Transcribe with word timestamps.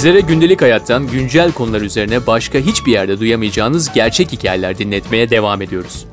Sizlere 0.00 0.20
gündelik 0.20 0.62
hayattan 0.62 1.06
güncel 1.06 1.52
konular 1.52 1.80
üzerine 1.80 2.26
başka 2.26 2.58
hiçbir 2.58 2.92
yerde 2.92 3.20
duyamayacağınız 3.20 3.92
gerçek 3.92 4.32
hikayeler 4.32 4.78
dinletmeye 4.78 5.30
devam 5.30 5.62
ediyoruz. 5.62 6.06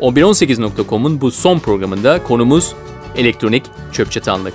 1118.com'un 0.00 1.20
bu 1.20 1.30
son 1.30 1.58
programında 1.58 2.22
konumuz 2.22 2.72
elektronik 3.16 3.62
çöpçatanlık. 3.92 4.54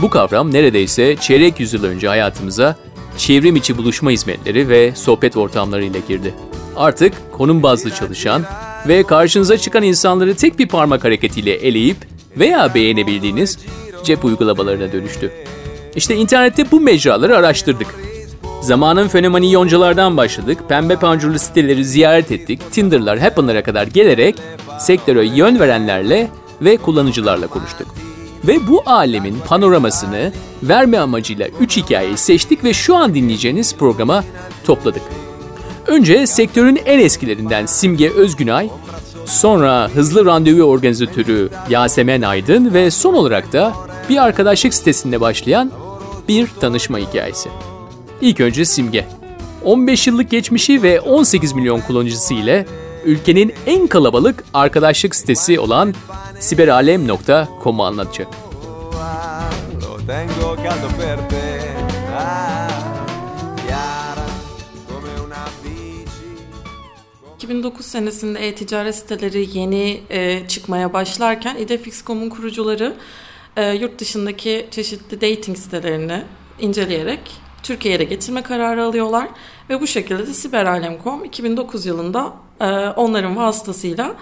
Bu 0.00 0.10
kavram 0.10 0.52
neredeyse 0.52 1.16
çeyrek 1.20 1.60
yüzyıl 1.60 1.84
önce 1.84 2.08
hayatımıza 2.08 2.76
çevrim 3.16 3.56
içi 3.56 3.78
buluşma 3.78 4.10
hizmetleri 4.10 4.68
ve 4.68 4.92
sohbet 4.94 5.36
ortamları 5.36 5.84
ile 5.84 6.00
girdi. 6.08 6.34
Artık 6.76 7.12
konum 7.32 7.62
bazlı 7.62 7.90
çalışan 7.90 8.44
ve 8.88 9.02
karşınıza 9.02 9.58
çıkan 9.58 9.82
insanları 9.82 10.34
tek 10.34 10.58
bir 10.58 10.68
parmak 10.68 11.04
hareketiyle 11.04 11.54
eleyip 11.54 11.96
veya 12.36 12.74
beğenebildiğiniz 12.74 13.58
cep 14.04 14.24
uygulamalarına 14.24 14.92
dönüştü. 14.92 15.32
İşte 15.98 16.16
internette 16.16 16.70
bu 16.70 16.80
mecraları 16.80 17.36
araştırdık. 17.36 17.86
Zamanın 18.62 19.08
fenomeni 19.08 19.52
yoncalardan 19.52 20.16
başladık, 20.16 20.58
pembe 20.68 20.96
pancurlu 20.96 21.38
siteleri 21.38 21.84
ziyaret 21.84 22.32
ettik, 22.32 22.60
Tinder'lar, 22.70 23.18
Happen'lara 23.18 23.62
kadar 23.62 23.86
gelerek 23.86 24.36
sektöre 24.78 25.26
yön 25.26 25.60
verenlerle 25.60 26.28
ve 26.62 26.76
kullanıcılarla 26.76 27.46
konuştuk. 27.46 27.86
Ve 28.44 28.68
bu 28.68 28.82
alemin 28.86 29.36
panoramasını 29.46 30.32
verme 30.62 30.98
amacıyla 30.98 31.48
3 31.60 31.76
hikayeyi 31.76 32.16
seçtik 32.16 32.64
ve 32.64 32.72
şu 32.72 32.96
an 32.96 33.14
dinleyeceğiniz 33.14 33.76
programa 33.76 34.24
topladık. 34.64 35.02
Önce 35.86 36.26
sektörün 36.26 36.78
en 36.86 36.98
eskilerinden 36.98 37.66
Simge 37.66 38.10
Özgünay, 38.10 38.68
sonra 39.24 39.90
hızlı 39.94 40.24
randevu 40.24 40.62
organizatörü 40.62 41.48
Yasemen 41.70 42.22
Aydın 42.22 42.74
ve 42.74 42.90
son 42.90 43.14
olarak 43.14 43.52
da 43.52 43.72
bir 44.08 44.24
arkadaşlık 44.24 44.74
sitesinde 44.74 45.20
başlayan 45.20 45.70
bir 46.28 46.48
tanışma 46.60 46.98
hikayesi. 46.98 47.48
İlk 48.20 48.40
önce 48.40 48.64
Simge. 48.64 49.06
15 49.64 50.06
yıllık 50.06 50.30
geçmişi 50.30 50.82
ve 50.82 51.00
18 51.00 51.52
milyon 51.52 51.80
kullanıcısı 51.80 52.34
ile 52.34 52.66
ülkenin 53.04 53.54
en 53.66 53.86
kalabalık 53.86 54.44
arkadaşlık 54.54 55.14
sitesi 55.14 55.60
olan 55.60 55.94
siberalem.com'u 56.40 57.84
anlatacak. 57.84 58.28
2009 67.48 67.86
senesinde 67.86 68.48
e-ticaret 68.48 68.94
siteleri 68.94 69.58
yeni 69.58 70.00
e, 70.10 70.48
çıkmaya 70.48 70.92
başlarken 70.92 71.56
Idefix.com'un 71.56 72.28
kurucuları 72.28 72.94
e, 73.58 73.72
yurt 73.72 73.98
dışındaki 74.00 74.68
çeşitli 74.70 75.20
dating 75.20 75.56
sitelerini 75.56 76.22
inceleyerek 76.60 77.20
Türkiye'ye 77.62 77.98
de 78.00 78.04
getirme 78.04 78.42
kararı 78.42 78.84
alıyorlar 78.84 79.28
ve 79.70 79.80
bu 79.80 79.86
şekilde 79.86 80.26
de 80.26 80.34
Siberalem.com 80.34 81.24
2009 81.24 81.86
yılında 81.86 82.32
e, 82.60 82.66
onların 82.88 83.36
vasıtasıyla 83.36 84.14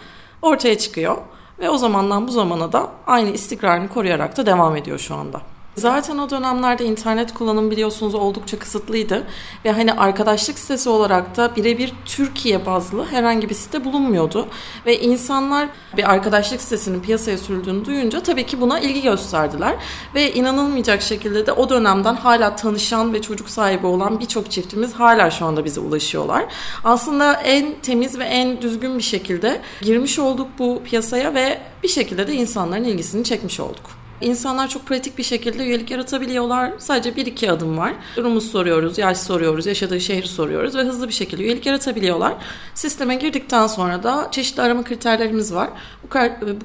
ortaya 0.43 0.79
çıkıyor 0.79 1.17
ve 1.59 1.71
o 1.71 1.79
zamandan 1.79 2.29
bu 2.29 2.33
zamana 2.33 2.73
da 2.73 2.91
aynı 3.07 3.31
istikrarını 3.31 3.89
koruyarak 3.89 4.37
da 4.37 4.47
devam 4.47 4.77
ediyor 4.77 4.99
şu 4.99 5.15
anda. 5.15 5.41
Zaten 5.77 6.19
o 6.19 6.31
dönemlerde 6.31 6.85
internet 6.85 7.35
kullanım 7.35 7.71
biliyorsunuz 7.71 8.15
oldukça 8.15 8.59
kısıtlıydı 8.59 9.27
ve 9.65 9.73
hani 9.73 9.93
arkadaşlık 9.93 10.59
sitesi 10.59 10.89
olarak 10.89 11.37
da 11.37 11.57
birebir 11.57 11.93
Türkiye 12.05 12.67
bazlı 12.67 13.07
herhangi 13.07 13.49
bir 13.49 13.55
site 13.55 13.85
bulunmuyordu 13.85 14.49
ve 14.87 15.01
insanlar 15.01 15.69
bir 15.97 16.11
arkadaşlık 16.11 16.61
sitesinin 16.61 17.01
piyasaya 17.01 17.39
sürüldüğünü 17.39 17.85
duyunca 17.85 18.23
tabii 18.23 18.47
ki 18.47 18.61
buna 18.61 18.81
ilgi 18.81 19.03
gösterdiler 19.03 19.77
ve 20.15 20.33
inanılmayacak 20.33 21.03
şekilde 21.03 21.47
de 21.47 21.53
o 21.53 21.69
dönemden 21.69 22.15
hala 22.15 22.57
tanışan 22.57 23.13
ve 23.13 23.23
çocuk 23.23 23.51
sahibi 23.51 23.87
olan 23.87 24.21
birçok 24.21 24.51
çiftimiz 24.51 24.95
hala 24.95 25.31
şu 25.31 25.47
anda 25.47 25.65
bize 25.65 25.81
ulaşıyorlar. 25.81 26.45
Aslında 26.85 27.33
en 27.33 27.75
temiz 27.83 28.19
ve 28.19 28.25
en 28.25 28.63
düzgün 28.63 28.99
bir 28.99 29.03
şekilde 29.03 29.61
girmiş 29.83 30.19
olduk 30.19 30.49
bu 30.59 30.83
piyasaya 30.85 31.35
ve 31.35 31.61
bir 31.83 31.89
şekilde 31.89 32.27
de 32.27 32.35
insanların 32.35 32.85
ilgisini 32.85 33.25
çekmiş 33.25 33.61
olduk. 33.61 34.06
İnsanlar 34.21 34.69
çok 34.69 34.87
pratik 34.87 35.19
bir 35.19 35.23
şekilde 35.23 35.65
üyelik 35.65 35.91
yaratabiliyorlar. 35.91 36.73
Sadece 36.79 37.17
bir 37.17 37.27
iki 37.27 37.51
adım 37.51 37.79
var. 37.79 37.93
Durumu 38.17 38.41
soruyoruz, 38.41 38.99
yaş 38.99 39.19
soruyoruz, 39.19 39.67
yaşadığı 39.67 40.01
şehri 40.01 40.29
soruyoruz 40.29 40.75
ve 40.77 40.83
hızlı 40.83 41.09
bir 41.09 41.13
şekilde 41.13 41.43
üyelik 41.43 41.67
yaratabiliyorlar. 41.67 42.35
Sisteme 42.75 43.15
girdikten 43.15 43.67
sonra 43.67 44.03
da 44.03 44.29
çeşitli 44.31 44.63
arama 44.63 44.85
kriterlerimiz 44.85 45.55
var. 45.55 45.71
Bu, 46.03 46.09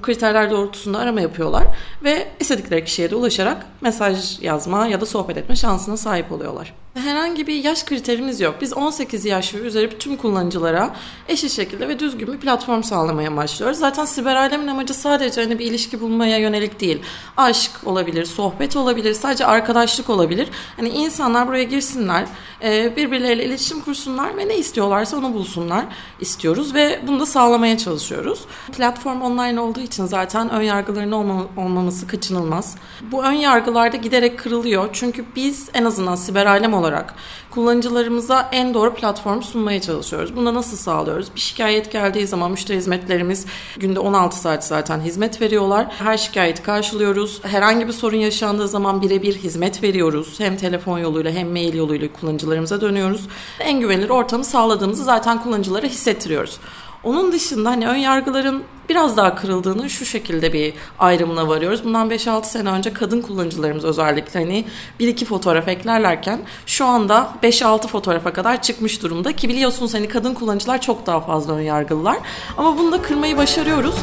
kriterler 0.01 0.51
doğrultusunda 0.51 0.99
arama 0.99 1.21
yapıyorlar 1.21 1.63
ve 2.03 2.27
istedikleri 2.39 2.85
kişiye 2.85 3.11
de 3.11 3.15
ulaşarak 3.15 3.65
mesaj 3.81 4.41
yazma 4.41 4.87
ya 4.87 5.01
da 5.01 5.05
sohbet 5.05 5.37
etme 5.37 5.55
şansına 5.55 5.97
sahip 5.97 6.31
oluyorlar. 6.31 6.73
Herhangi 6.95 7.47
bir 7.47 7.63
yaş 7.63 7.83
kriterimiz 7.83 8.41
yok. 8.41 8.55
Biz 8.61 8.73
18 8.73 9.25
yaş 9.25 9.53
ve 9.53 9.57
üzeri 9.57 9.97
tüm 9.97 10.17
kullanıcılara 10.17 10.95
eşit 11.27 11.51
şekilde 11.51 11.87
ve 11.87 11.99
düzgün 11.99 12.33
bir 12.33 12.37
platform 12.37 12.83
sağlamaya 12.83 13.37
başlıyoruz. 13.37 13.77
Zaten 13.77 14.05
siber 14.05 14.35
alemin 14.35 14.67
amacı 14.67 14.93
sadece 14.93 15.41
hani 15.41 15.59
bir 15.59 15.65
ilişki 15.65 16.01
bulmaya 16.01 16.37
yönelik 16.37 16.79
değil. 16.79 17.01
Aşk 17.37 17.71
olabilir, 17.85 18.25
sohbet 18.25 18.75
olabilir, 18.75 19.13
sadece 19.13 19.45
arkadaşlık 19.45 20.09
olabilir. 20.09 20.49
Hani 20.75 20.89
insanlar 20.89 21.47
buraya 21.47 21.63
girsinler, 21.63 22.25
e, 22.63 22.95
birbirleriyle 22.95 23.45
iletişim 23.45 23.81
kursunlar 23.81 24.37
ve 24.37 24.47
ne 24.47 24.57
istiyorlarsa 24.57 25.17
onu 25.17 25.33
bulsunlar 25.33 25.85
istiyoruz 26.19 26.73
ve 26.73 26.99
bunu 27.07 27.19
da 27.19 27.25
sağlamaya 27.25 27.77
çalışıyoruz. 27.77 28.45
Platform 28.77 29.21
online 29.21 29.59
olduğu 29.59 29.81
için 29.81 30.05
zaten 30.05 30.49
ön 30.49 30.61
yargıların 30.61 31.11
olmaması 31.57 32.07
kaçınılmaz. 32.07 32.75
Bu 33.11 33.23
ön 33.23 33.33
yargılar 33.33 33.91
da 33.91 33.97
giderek 33.97 34.39
kırılıyor. 34.39 34.89
Çünkü 34.93 35.25
biz 35.35 35.69
en 35.73 35.85
azından 35.85 36.15
siber 36.15 36.45
alem 36.45 36.80
olarak 36.81 37.15
kullanıcılarımıza 37.51 38.49
en 38.51 38.73
doğru 38.73 38.93
platform 38.93 39.41
sunmaya 39.41 39.81
çalışıyoruz. 39.81 40.35
Bunda 40.35 40.53
nasıl 40.53 40.77
sağlıyoruz? 40.77 41.27
Bir 41.35 41.39
şikayet 41.39 41.91
geldiği 41.91 42.27
zaman 42.27 42.51
müşteri 42.51 42.77
hizmetlerimiz 42.77 43.45
günde 43.77 43.99
16 43.99 44.37
saat 44.37 44.65
zaten 44.65 45.01
hizmet 45.01 45.41
veriyorlar. 45.41 45.87
Her 45.99 46.17
şikayeti 46.17 46.61
karşılıyoruz. 46.63 47.41
Herhangi 47.43 47.87
bir 47.87 47.93
sorun 47.93 48.17
yaşandığı 48.17 48.67
zaman 48.67 49.01
birebir 49.01 49.35
hizmet 49.35 49.83
veriyoruz. 49.83 50.39
Hem 50.39 50.57
telefon 50.57 50.99
yoluyla 50.99 51.31
hem 51.31 51.51
mail 51.51 51.75
yoluyla 51.75 52.13
kullanıcılarımıza 52.13 52.81
dönüyoruz. 52.81 53.27
En 53.59 53.79
güvenilir 53.79 54.09
ortamı 54.09 54.43
sağladığımızı 54.43 55.03
zaten 55.03 55.43
kullanıcılara 55.43 55.87
hissettiriyoruz. 55.87 56.59
Onun 57.03 57.31
dışında 57.31 57.69
hani 57.69 57.87
ön 57.87 57.95
yargıların 57.95 58.63
biraz 58.89 59.17
daha 59.17 59.35
kırıldığını 59.35 59.89
şu 59.89 60.05
şekilde 60.05 60.53
bir 60.53 60.73
ayrımına 60.99 61.47
varıyoruz. 61.47 61.83
Bundan 61.83 62.09
5-6 62.09 62.45
sene 62.45 62.69
önce 62.69 62.93
kadın 62.93 63.21
kullanıcılarımız 63.21 63.85
özellikle 63.85 64.39
hani 64.39 64.65
bir 64.99 65.07
iki 65.07 65.25
fotoğraf 65.25 65.67
eklerlerken 65.67 66.39
şu 66.65 66.85
anda 66.85 67.33
5-6 67.43 67.87
fotoğrafa 67.87 68.33
kadar 68.33 68.61
çıkmış 68.61 69.03
durumda 69.03 69.33
ki 69.33 69.49
biliyorsunuz 69.49 69.93
hani 69.93 70.07
kadın 70.07 70.33
kullanıcılar 70.33 70.81
çok 70.81 71.05
daha 71.05 71.21
fazla 71.21 71.53
ön 71.53 71.61
yargılılar. 71.61 72.17
Ama 72.57 72.77
bunu 72.77 72.91
da 72.91 73.01
kırmayı 73.01 73.37
başarıyoruz. 73.37 73.95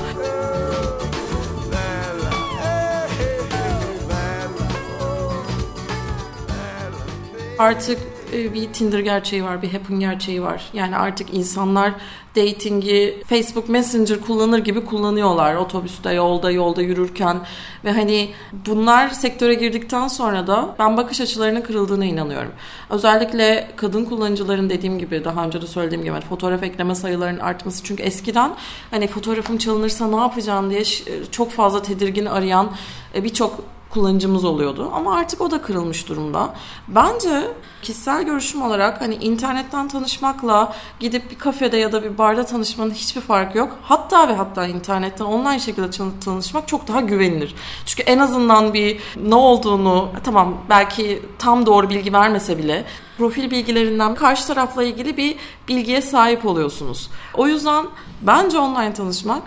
Artık 7.59 7.99
bir 8.33 8.73
Tinder 8.73 8.99
gerçeği 8.99 9.45
var, 9.45 9.63
bir 9.63 9.73
Happen 9.73 10.01
gerçeği 10.01 10.43
var. 10.43 10.71
Yani 10.73 10.97
artık 10.97 11.35
insanlar 11.35 11.93
datingi 12.37 13.23
Facebook 13.27 13.69
Messenger 13.69 14.21
kullanır 14.21 14.59
gibi 14.59 14.85
kullanıyorlar. 14.85 15.55
Otobüste, 15.55 16.13
yolda, 16.13 16.51
yolda 16.51 16.83
yürürken 16.83 17.41
ve 17.85 17.93
hani 17.93 18.31
bunlar 18.67 19.09
sektöre 19.09 19.55
girdikten 19.55 20.09
sonra 20.09 20.47
da 20.47 20.75
ben 20.79 20.97
bakış 20.97 21.21
açılarının 21.21 21.61
kırıldığına 21.61 22.05
inanıyorum. 22.05 22.53
Özellikle 22.91 23.69
kadın 23.77 24.05
kullanıcıların 24.05 24.71
dediğim 24.71 24.99
gibi 24.99 25.25
daha 25.25 25.45
önce 25.45 25.63
de 25.63 25.67
söylediğim 25.67 26.03
gibi 26.03 26.13
hani 26.13 26.25
fotoğraf 26.25 26.63
ekleme 26.63 26.95
sayılarının 26.95 27.41
artması 27.41 27.85
çünkü 27.85 28.03
eskiden 28.03 28.51
hani 28.91 29.07
fotoğrafım 29.07 29.59
çalınırsa 29.59 30.09
ne 30.09 30.17
yapacağım 30.17 30.71
diye 30.71 30.85
çok 31.31 31.51
fazla 31.51 31.83
tedirgin 31.83 32.27
arayan 32.27 32.71
e, 33.15 33.25
birçok 33.25 33.78
kullanıcımız 33.91 34.45
oluyordu. 34.45 34.91
Ama 34.95 35.17
artık 35.17 35.41
o 35.41 35.51
da 35.51 35.63
kırılmış 35.63 36.09
durumda. 36.09 36.55
Bence 36.89 37.51
kişisel 37.83 38.23
görüşüm 38.23 38.63
olarak 38.63 39.01
hani 39.01 39.15
internetten 39.15 39.89
tanışmakla 39.89 40.73
gidip 41.01 41.31
bir 41.31 41.39
kafede 41.39 41.77
ya 41.77 41.93
da 41.93 42.03
bir 42.03 42.19
barda 42.19 42.45
tanışmanın 42.45 42.91
hiçbir 42.91 43.21
farkı 43.21 43.59
yok. 43.59 43.79
Hatta 43.83 44.29
ve 44.29 44.35
hatta 44.35 44.67
internetten 44.67 45.25
online 45.25 45.61
şekilde 45.61 45.91
tanışmak 46.25 46.69
çok 46.69 46.89
daha 46.89 47.01
güvenilir. 47.01 47.55
Çünkü 47.87 48.03
en 48.03 48.19
azından 48.19 48.75
bir 48.75 49.01
ne 49.23 49.35
olduğunu 49.35 50.09
tamam 50.25 50.55
belki 50.69 51.23
tam 51.39 51.67
doğru 51.67 51.91
bilgi 51.91 52.13
vermese 52.13 52.59
bile 52.59 52.85
profil 53.19 53.51
bilgilerinden 53.51 54.15
karşı 54.15 54.47
tarafla 54.47 54.83
ilgili 54.83 55.17
bir 55.17 55.37
bilgiye 55.69 56.03
sahip 56.03 56.47
oluyorsunuz. 56.47 57.11
O 57.35 57.47
yüzden 57.47 57.87
bence 58.23 58.59
online 58.59 58.93
tanışmak 58.93 59.43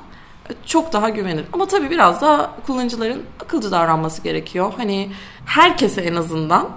çok 0.65 0.93
daha 0.93 1.09
güvenir. 1.09 1.45
Ama 1.53 1.65
tabii 1.65 1.89
biraz 1.89 2.21
da 2.21 2.51
kullanıcıların 2.67 3.23
akılcı 3.39 3.71
davranması 3.71 4.23
gerekiyor. 4.23 4.73
Hani 4.77 5.11
herkese 5.45 6.01
en 6.01 6.15
azından 6.15 6.69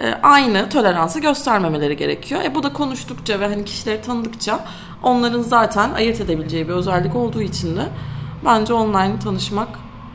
e, 0.00 0.14
aynı 0.22 0.68
toleransı 0.68 1.20
göstermemeleri 1.20 1.96
gerekiyor. 1.96 2.42
E 2.44 2.54
bu 2.54 2.62
da 2.62 2.72
konuştukça 2.72 3.40
ve 3.40 3.46
hani 3.46 3.64
kişileri 3.64 4.02
tanıdıkça 4.02 4.64
onların 5.02 5.42
zaten 5.42 5.92
ayırt 5.92 6.20
edebileceği 6.20 6.68
bir 6.68 6.72
özellik 6.72 7.16
olduğu 7.16 7.42
için 7.42 7.76
de 7.76 7.82
bence 8.44 8.74
online 8.74 9.18
tanışmak 9.18 9.68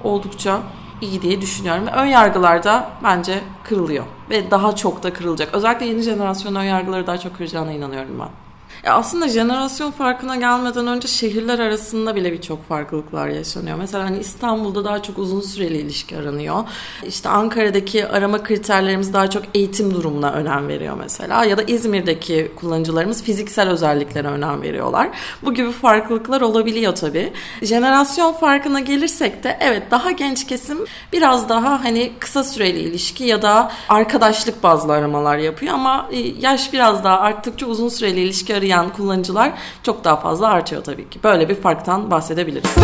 oldukça 0.03 0.59
iyi 1.01 1.21
diye 1.21 1.41
düşünüyorum. 1.41 1.87
Ve 1.87 1.91
ön 1.91 2.05
yargılar 2.05 2.63
da 2.63 2.89
bence 3.03 3.39
kırılıyor. 3.63 4.05
Ve 4.29 4.51
daha 4.51 4.75
çok 4.75 5.03
da 5.03 5.13
kırılacak. 5.13 5.53
Özellikle 5.53 5.85
yeni 5.85 6.01
jenerasyon 6.01 6.55
ön 6.55 6.63
yargıları 6.63 7.07
daha 7.07 7.17
çok 7.17 7.37
kıracağına 7.37 7.71
inanıyorum 7.71 8.19
ben. 8.19 8.46
Aslında 8.91 9.27
jenerasyon 9.27 9.91
farkına 9.91 10.35
gelmeden 10.35 10.87
önce 10.87 11.07
şehirler 11.07 11.59
arasında 11.59 12.15
bile 12.15 12.31
birçok 12.31 12.67
farklılıklar 12.67 13.27
yaşanıyor. 13.27 13.77
Mesela 13.77 14.03
hani 14.03 14.19
İstanbul'da 14.19 14.85
daha 14.85 15.03
çok 15.03 15.17
uzun 15.17 15.41
süreli 15.41 15.77
ilişki 15.77 16.17
aranıyor. 16.17 16.63
İşte 17.07 17.29
Ankara'daki 17.29 18.07
arama 18.07 18.43
kriterlerimiz 18.43 19.13
daha 19.13 19.29
çok 19.29 19.43
eğitim 19.53 19.93
durumuna 19.93 20.31
önem 20.31 20.67
veriyor 20.67 20.95
mesela. 20.99 21.45
Ya 21.45 21.57
da 21.57 21.63
İzmir'deki 21.63 22.51
kullanıcılarımız 22.55 23.23
fiziksel 23.23 23.69
özelliklere 23.69 24.27
önem 24.27 24.61
veriyorlar. 24.61 25.09
Bu 25.43 25.53
gibi 25.53 25.71
farklılıklar 25.71 26.41
olabiliyor 26.41 26.95
tabii. 26.95 27.33
Jenerasyon 27.61 28.33
farkına 28.33 28.79
gelirsek 28.79 29.43
de 29.43 29.57
evet 29.61 29.83
daha 29.91 30.11
genç 30.11 30.47
kesim 30.47 30.77
biraz 31.13 31.49
daha 31.49 31.83
hani 31.83 32.11
kısa 32.19 32.43
süreli 32.43 32.79
ilişki 32.79 33.23
ya 33.23 33.41
da 33.41 33.71
arkadaşlık 33.89 34.63
bazlı 34.63 34.93
aramalar 34.93 35.37
yapıyor 35.37 35.73
ama 35.73 36.09
e, 36.11 36.17
yaş 36.19 36.73
biraz 36.73 37.03
daha 37.03 37.19
arttıkça 37.19 37.65
uzun 37.65 37.89
süreli 37.89 38.19
ilişki 38.19 38.55
arayan 38.55 38.76
arayan 38.77 38.93
kullanıcılar 38.93 39.51
çok 39.83 40.03
daha 40.03 40.15
fazla 40.15 40.47
artıyor 40.47 40.83
tabii 40.83 41.09
ki. 41.09 41.19
Böyle 41.23 41.49
bir 41.49 41.55
farktan 41.55 42.11
bahsedebiliriz. 42.11 42.75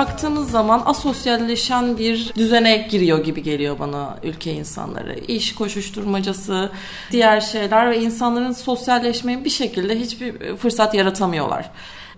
Baktığımız 0.00 0.50
zaman 0.50 0.82
asosyalleşen 0.84 1.98
bir 1.98 2.32
düzene 2.34 2.76
giriyor 2.76 3.24
gibi 3.24 3.42
geliyor 3.42 3.78
bana 3.78 4.16
ülke 4.22 4.52
insanları. 4.52 5.18
İş 5.28 5.54
koşuşturmacası, 5.54 6.70
diğer 7.10 7.40
şeyler 7.40 7.90
ve 7.90 8.00
insanların 8.00 8.52
sosyalleşmeye 8.52 9.44
bir 9.44 9.50
şekilde 9.50 10.00
hiçbir 10.00 10.56
fırsat 10.56 10.94
yaratamıyorlar. 10.94 11.70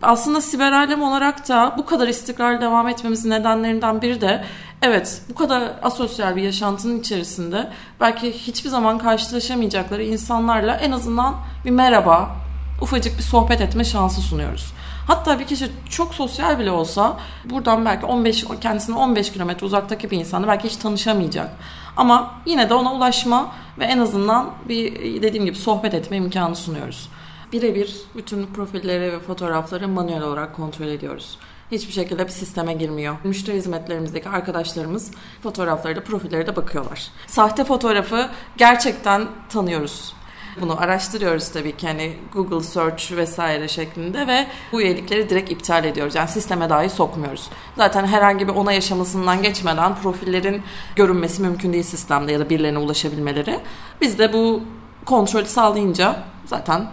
Aslında 0.03 0.41
siber 0.41 0.73
alem 0.73 1.03
olarak 1.03 1.49
da 1.49 1.75
bu 1.79 1.87
kadar 1.87 2.09
istikrarlı 2.09 2.61
devam 2.61 2.89
etmemizin 2.89 3.31
nedenlerinden 3.31 4.03
biri 4.03 4.21
de 4.21 4.45
evet 4.83 5.23
bu 5.31 5.35
kadar 5.35 5.63
asosyal 5.83 6.37
bir 6.37 6.43
yaşantının 6.43 7.01
içerisinde 7.01 7.71
belki 8.01 8.33
hiçbir 8.33 8.71
zaman 8.71 8.99
karşılaşamayacakları 8.99 10.05
insanlarla 10.05 10.75
en 10.75 10.93
azından 10.93 11.35
bir 11.65 11.71
merhaba, 11.71 12.37
ufacık 12.81 13.19
bir 13.19 13.23
sohbet 13.23 13.61
etme 13.61 13.85
şansı 13.85 14.21
sunuyoruz. 14.21 14.73
Hatta 15.07 15.39
bir 15.39 15.47
kişi 15.47 15.71
çok 15.91 16.15
sosyal 16.15 16.59
bile 16.59 16.71
olsa 16.71 17.17
buradan 17.45 17.85
belki 17.85 18.07
15 18.07 18.45
kendisine 18.61 18.97
15 18.97 19.33
kilometre 19.33 19.67
uzaktaki 19.67 20.11
bir 20.11 20.19
insanla 20.19 20.49
belki 20.49 20.69
hiç 20.69 20.77
tanışamayacak. 20.77 21.51
Ama 21.97 22.35
yine 22.47 22.71
de 22.71 22.75
ona 22.75 22.95
ulaşma 22.95 23.53
ve 23.79 23.85
en 23.85 23.99
azından 23.99 24.51
bir 24.69 25.23
dediğim 25.23 25.45
gibi 25.45 25.57
sohbet 25.57 25.95
etme 25.95 26.17
imkanı 26.17 26.57
sunuyoruz. 26.57 27.09
Birebir 27.53 27.97
bütün 28.17 28.47
profilleri 28.47 29.13
ve 29.13 29.21
fotoğrafları 29.21 29.89
manuel 29.89 30.23
olarak 30.23 30.57
kontrol 30.57 30.87
ediyoruz 30.87 31.39
hiçbir 31.73 31.93
şekilde 31.93 32.27
bir 32.27 32.33
sisteme 32.33 32.73
girmiyor. 32.75 33.17
Müşteri 33.25 33.57
hizmetlerimizdeki 33.57 34.29
arkadaşlarımız 34.29 35.11
fotoğrafları 35.43 35.97
da 35.97 36.05
profilleri 36.05 36.47
de 36.47 36.57
bakıyorlar. 36.57 37.09
Sahte 37.27 37.65
fotoğrafı 37.65 38.29
gerçekten 38.57 39.29
tanıyoruz. 39.49 40.13
Bunu 40.61 40.81
araştırıyoruz 40.81 41.49
tabii 41.49 41.77
ki 41.77 41.87
hani 41.87 42.13
Google 42.33 42.63
Search 42.63 43.13
vesaire 43.13 43.69
şeklinde 43.69 44.27
ve 44.27 44.47
bu 44.73 44.83
üyelikleri 44.83 45.31
direkt 45.31 45.51
iptal 45.51 45.85
ediyoruz. 45.85 46.15
Yani 46.15 46.29
sisteme 46.29 46.71
dahi 46.71 46.91
sokmuyoruz. 46.91 47.51
Zaten 47.77 48.07
herhangi 48.07 48.49
bir 48.49 48.53
onay 48.53 48.77
aşamasından 48.77 49.43
geçmeden 49.43 49.95
profillerin 49.95 50.63
görünmesi 50.97 51.43
mümkün 51.43 51.73
değil 51.73 51.85
sistemde 51.85 52.33
ya 52.33 52.41
da 52.41 52.51
birilerine 52.51 52.79
ulaşabilmeleri. 52.79 53.61
Biz 54.01 54.19
de 54.19 54.33
bu 54.33 54.63
kontrolü 55.05 55.47
sağlayınca 55.47 56.25
zaten 56.47 56.87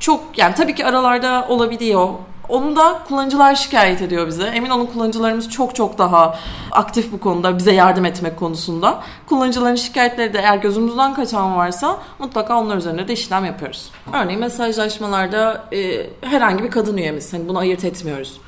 çok 0.00 0.38
yani 0.38 0.54
tabii 0.54 0.74
ki 0.74 0.86
aralarda 0.86 1.46
olabiliyor 1.48 2.08
onu 2.48 2.76
da 2.76 3.02
kullanıcılar 3.08 3.54
şikayet 3.54 4.02
ediyor 4.02 4.26
bize. 4.26 4.44
Emin 4.44 4.70
olun 4.70 4.86
kullanıcılarımız 4.86 5.50
çok 5.50 5.74
çok 5.74 5.98
daha 5.98 6.38
aktif 6.70 7.12
bu 7.12 7.20
konuda 7.20 7.58
bize 7.58 7.72
yardım 7.72 8.04
etmek 8.04 8.38
konusunda. 8.38 9.02
Kullanıcıların 9.26 9.74
şikayetleri 9.74 10.32
de 10.32 10.38
eğer 10.38 10.56
gözümüzden 10.56 11.14
kaçan 11.14 11.56
varsa 11.56 11.98
mutlaka 12.18 12.60
onlar 12.60 12.76
üzerinde 12.76 13.08
de 13.08 13.12
işlem 13.12 13.44
yapıyoruz. 13.44 13.90
Örneğin 14.12 14.40
mesajlaşmalarda 14.40 15.64
e, 15.72 16.06
herhangi 16.20 16.64
bir 16.64 16.70
kadın 16.70 16.96
üyemiz. 16.96 17.32
Hani 17.32 17.48
bunu 17.48 17.58
ayırt 17.58 17.84
etmiyoruz. 17.84 18.40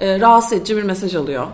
E, 0.00 0.20
rahatsız 0.20 0.52
edici 0.52 0.76
bir 0.76 0.82
mesaj 0.82 1.14
alıyor. 1.14 1.46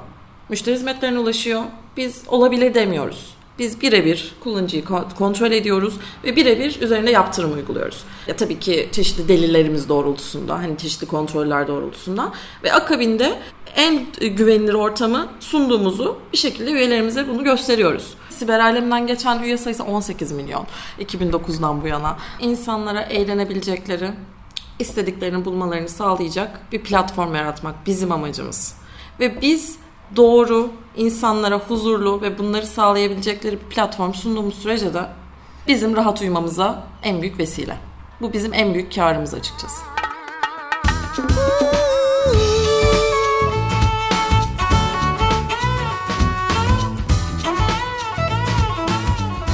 Müşteri 0.49 0.75
hizmetlerine 0.75 1.19
ulaşıyor. 1.19 1.62
Biz 1.96 2.23
olabilir 2.29 2.75
demiyoruz. 2.75 3.35
Biz 3.59 3.81
birebir 3.81 4.35
kullanıcıyı 4.41 4.85
kontrol 5.19 5.53
ediyoruz 5.53 5.95
ve 6.25 6.37
birebir 6.37 6.81
üzerine 6.81 7.11
yaptırım 7.11 7.53
uyguluyoruz. 7.53 8.05
Ya 8.27 8.37
tabii 8.37 8.59
ki 8.59 8.89
çeşitli 8.93 9.29
delillerimiz 9.29 9.89
doğrultusunda, 9.89 10.59
hani 10.59 10.79
çeşitli 10.79 11.06
kontroller 11.06 11.69
doğrultusunda 11.69 12.33
ve 12.65 12.73
akabinde 12.73 13.39
en 13.77 14.06
güvenilir 14.21 14.75
ortamı 14.75 15.29
sunduğumuzu 15.41 16.19
bir 16.33 16.39
şekilde 16.39 16.71
üyelerimize 16.71 17.29
bunu 17.29 17.45
gösteriyoruz. 17.45 18.15
Siber 18.31 18.61
alemden 18.61 19.06
geçen 19.06 19.43
üye 19.43 19.59
sayısı 19.59 19.85
18 19.85 20.33
milyon 20.33 20.67
2009'dan 21.01 21.83
bu 21.83 21.87
yana. 21.87 22.17
İnsanlara 22.41 23.03
eğlenebilecekleri, 23.03 24.11
istediklerini 24.79 25.45
bulmalarını 25.45 25.89
sağlayacak 25.89 26.73
bir 26.73 26.83
platform 26.83 27.35
yaratmak 27.35 27.75
bizim 27.87 28.12
amacımız. 28.12 28.75
Ve 29.21 29.41
biz 29.43 29.79
doğru, 30.17 30.71
insanlara 30.97 31.59
huzurlu 31.59 32.23
ve 32.23 32.39
bunları 32.39 32.67
sağlayabilecekleri 32.67 33.61
bir 33.61 33.75
platform 33.75 34.15
sunduğumuz 34.15 34.55
sürece 34.55 34.95
de 34.95 35.03
bizim 35.69 35.97
rahat 35.97 36.21
uyumamıza 36.21 36.87
en 37.03 37.23
büyük 37.23 37.39
vesile. 37.39 37.77
Bu 38.21 38.33
bizim 38.33 38.55
en 38.55 38.75
büyük 38.75 38.95
karımız 38.95 39.35
açıkçası. 39.35 39.83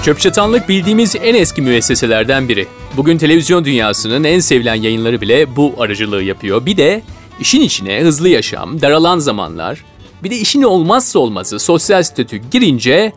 Çöpçatanlık 0.05 0.69
bildiğimiz 0.69 1.17
en 1.17 1.35
eski 1.35 1.63
müesseselerden 1.63 2.49
biri. 2.49 2.67
Bugün 2.97 3.19
televizyon 3.19 3.65
dünyasının 3.65 4.25
en 4.25 4.39
sevilen 4.39 4.75
yayınları 4.75 5.21
bile 5.21 5.57
bu 5.57 5.75
aracılığı 5.79 6.23
yapıyor. 6.23 6.67
Bir 6.67 6.77
de 6.77 7.03
işin 7.41 7.61
içine 7.61 8.01
hızlı 8.01 8.29
yaşam, 8.29 8.81
daralan 8.81 9.19
zamanlar, 9.19 9.85
bir 10.23 10.31
de 10.31 10.37
işin 10.37 10.63
olmazsa 10.63 11.19
olmazı 11.19 11.59
sosyal 11.59 12.03
statü 12.03 12.37
girince 12.37 13.13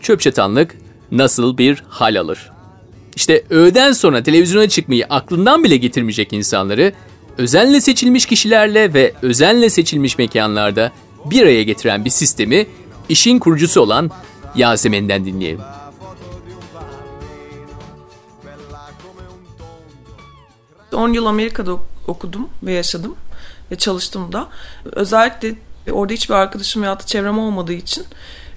çöp 0.00 0.20
çatanlık 0.20 0.76
nasıl 1.10 1.58
bir 1.58 1.84
hal 1.88 2.20
alır? 2.20 2.52
İşte 3.16 3.44
öğleden 3.50 3.92
sonra 3.92 4.22
televizyona 4.22 4.68
çıkmayı 4.68 5.06
aklından 5.10 5.64
bile 5.64 5.76
getirmeyecek 5.76 6.32
insanları 6.32 6.92
özenle 7.38 7.80
seçilmiş 7.80 8.26
kişilerle 8.26 8.94
ve 8.94 9.12
özenle 9.22 9.70
seçilmiş 9.70 10.18
mekanlarda 10.18 10.92
bir 11.24 11.42
araya 11.42 11.62
getiren 11.62 12.04
bir 12.04 12.10
sistemi 12.10 12.66
işin 13.08 13.38
kurucusu 13.38 13.80
olan 13.80 14.10
Yasemin'den 14.54 15.24
dinleyelim. 15.24 15.60
10 20.92 21.12
yıl 21.12 21.26
Amerika'da 21.26 21.72
okudum 22.06 22.48
ve 22.62 22.72
yaşadım 22.72 23.16
ve 23.70 23.76
çalıştım 23.76 24.32
da. 24.32 24.48
Özellikle 24.84 25.54
Orada 25.90 26.12
hiçbir 26.12 26.34
arkadaşım 26.34 26.82
ya 26.82 27.00
da 27.00 27.06
çevrem 27.06 27.38
olmadığı 27.38 27.72
için 27.72 28.04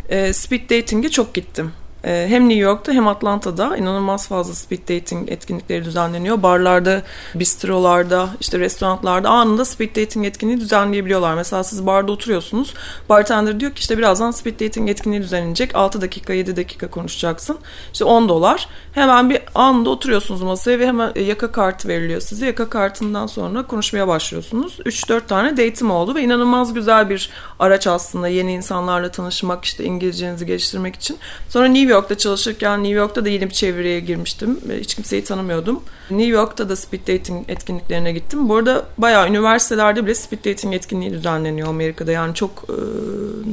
e, 0.10 0.34
speed 0.34 0.70
dating'e 0.70 1.10
çok 1.10 1.34
gittim. 1.34 1.72
Ee, 2.05 2.25
hem 2.29 2.50
New 2.50 2.63
York'ta 2.63 2.91
hem 2.91 3.07
Atlanta'da 3.07 3.77
inanılmaz 3.77 4.27
fazla 4.27 4.53
speed 4.53 4.81
dating 4.81 5.31
etkinlikleri 5.31 5.85
düzenleniyor. 5.85 6.43
Barlarda, 6.43 7.01
bistrolarda, 7.35 8.29
işte 8.41 8.59
restoranlarda 8.59 9.29
anında 9.29 9.65
speed 9.65 9.95
dating 9.95 10.25
etkinliği 10.25 10.59
düzenleyebiliyorlar. 10.59 11.35
Mesela 11.35 11.63
siz 11.63 11.85
barda 11.85 12.12
oturuyorsunuz. 12.12 12.74
Bartender 13.09 13.59
diyor 13.59 13.71
ki 13.71 13.79
işte 13.79 13.97
birazdan 13.97 14.31
speed 14.31 14.59
dating 14.59 14.89
etkinliği 14.89 15.21
düzenlenecek. 15.21 15.75
6 15.75 16.01
dakika, 16.01 16.33
7 16.33 16.55
dakika 16.55 16.89
konuşacaksın. 16.89 17.57
İşte 17.93 18.05
10 18.05 18.29
dolar. 18.29 18.67
Hemen 18.91 19.29
bir 19.29 19.39
anında 19.55 19.89
oturuyorsunuz 19.89 20.41
masaya 20.41 20.79
ve 20.79 20.88
hemen 20.88 21.12
yaka 21.15 21.51
kartı 21.51 21.88
veriliyor 21.88 22.21
size. 22.21 22.45
Yaka 22.45 22.69
kartından 22.69 23.27
sonra 23.27 23.67
konuşmaya 23.67 24.07
başlıyorsunuz. 24.07 24.79
3-4 24.85 25.27
tane 25.27 25.51
date'im 25.51 25.91
oldu 25.91 26.15
ve 26.15 26.21
inanılmaz 26.21 26.74
güzel 26.74 27.09
bir 27.09 27.29
araç 27.59 27.88
aslında 27.88 28.27
yeni 28.27 28.53
insanlarla 28.53 29.12
tanışmak, 29.12 29.65
işte 29.65 29.83
İngilizcenizi 29.83 30.45
geliştirmek 30.45 30.95
için. 30.95 31.17
Sonra 31.50 31.67
New 31.67 31.91
York 31.91 31.94
York'ta 31.95 32.17
çalışırken 32.17 32.83
New 32.83 32.95
York'ta 32.95 33.25
da 33.25 33.29
yeni 33.29 33.45
bir 33.49 33.53
çevreye 33.53 33.99
girmiştim. 33.99 34.59
Hiç 34.79 34.95
kimseyi 34.95 35.23
tanımıyordum. 35.23 35.83
New 36.09 36.27
York'ta 36.27 36.69
da 36.69 36.75
speed 36.75 37.01
dating 37.01 37.49
etkinliklerine 37.49 38.11
gittim. 38.11 38.49
Bu 38.49 38.55
arada 38.55 38.85
bayağı 38.97 39.29
üniversitelerde 39.29 40.05
bile 40.05 40.15
speed 40.15 40.45
dating 40.45 40.73
etkinliği 40.73 41.11
düzenleniyor 41.11 41.67
Amerika'da. 41.67 42.11
Yani 42.11 42.35
çok 42.35 42.65
e, 42.69 42.73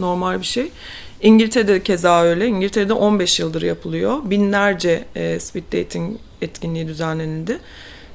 normal 0.01 0.41
bir 0.41 0.47
şey. 0.47 0.71
İngiltere'de 1.23 1.83
keza 1.83 2.23
öyle. 2.23 2.47
İngiltere'de 2.47 2.93
15 2.93 3.41
yıldır 3.41 3.63
yapılıyor. 3.63 4.19
Binlerce 4.25 5.05
e, 5.15 5.41
speed 5.41 5.73
dating 5.73 6.17
etkinliği 6.43 6.89
düzenlenildi. 6.89 7.59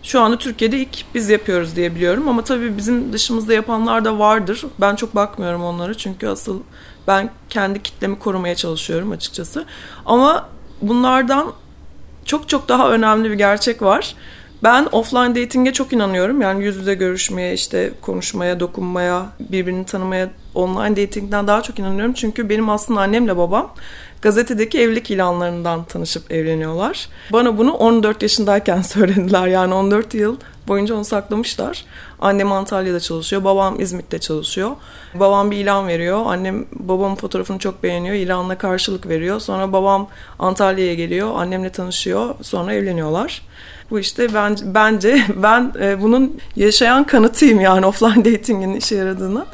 Şu 0.03 0.21
anda 0.21 0.37
Türkiye'de 0.37 0.77
ilk 0.77 1.05
biz 1.15 1.29
yapıyoruz 1.29 1.75
diye 1.75 1.95
biliyorum 1.95 2.27
ama 2.27 2.43
tabii 2.43 2.77
bizim 2.77 3.13
dışımızda 3.13 3.53
yapanlar 3.53 4.05
da 4.05 4.19
vardır. 4.19 4.65
Ben 4.81 4.95
çok 4.95 5.15
bakmıyorum 5.15 5.63
onlara 5.63 5.93
çünkü 5.93 6.27
asıl 6.27 6.61
ben 7.07 7.29
kendi 7.49 7.83
kitlemi 7.83 8.19
korumaya 8.19 8.55
çalışıyorum 8.55 9.11
açıkçası. 9.11 9.65
Ama 10.05 10.49
bunlardan 10.81 11.53
çok 12.25 12.49
çok 12.49 12.69
daha 12.69 12.91
önemli 12.91 13.29
bir 13.29 13.35
gerçek 13.35 13.81
var. 13.81 14.15
Ben 14.63 14.87
offline 14.91 15.35
dating'e 15.35 15.73
çok 15.73 15.93
inanıyorum. 15.93 16.41
Yani 16.41 16.63
yüz 16.63 16.75
yüze 16.75 16.93
görüşmeye, 16.93 17.53
işte 17.53 17.91
konuşmaya, 18.01 18.59
dokunmaya, 18.59 19.25
birbirini 19.39 19.85
tanımaya 19.85 20.29
online 20.55 20.97
dating'den 20.97 21.47
daha 21.47 21.61
çok 21.61 21.79
inanıyorum. 21.79 22.13
Çünkü 22.13 22.49
benim 22.49 22.69
aslında 22.69 23.01
annemle 23.01 23.37
babam 23.37 23.73
gazetedeki 24.21 24.79
evlilik 24.79 25.11
ilanlarından 25.11 25.83
tanışıp 25.83 26.31
evleniyorlar. 26.31 27.09
Bana 27.33 27.57
bunu 27.57 27.71
14 27.71 28.21
yaşındayken 28.21 28.81
söylediler. 28.81 29.47
Yani 29.47 29.73
14 29.73 30.13
yıl 30.13 30.37
boyunca 30.67 30.95
onu 30.95 31.05
saklamışlar. 31.05 31.85
Annem 32.19 32.51
Antalya'da 32.51 32.99
çalışıyor, 32.99 33.43
babam 33.43 33.79
İzmit'te 33.79 34.19
çalışıyor. 34.19 34.71
Babam 35.13 35.51
bir 35.51 35.57
ilan 35.57 35.87
veriyor, 35.87 36.23
annem 36.25 36.65
babamın 36.71 37.15
fotoğrafını 37.15 37.59
çok 37.59 37.83
beğeniyor, 37.83 38.15
ilanla 38.15 38.57
karşılık 38.57 39.09
veriyor. 39.09 39.39
Sonra 39.39 39.73
babam 39.73 40.07
Antalya'ya 40.39 40.93
geliyor, 40.93 41.31
annemle 41.35 41.69
tanışıyor, 41.69 42.35
sonra 42.41 42.73
evleniyorlar. 42.73 43.41
Bu 43.89 43.99
işte 43.99 44.33
ben, 44.33 44.57
bence 44.65 45.23
ben 45.35 45.73
e, 45.81 46.01
bunun 46.01 46.39
yaşayan 46.55 47.03
kanıtıyım 47.03 47.59
yani 47.59 47.85
offline 47.85 48.25
dating'in 48.25 48.73
işe 48.73 48.95
yaradığını. 48.95 49.45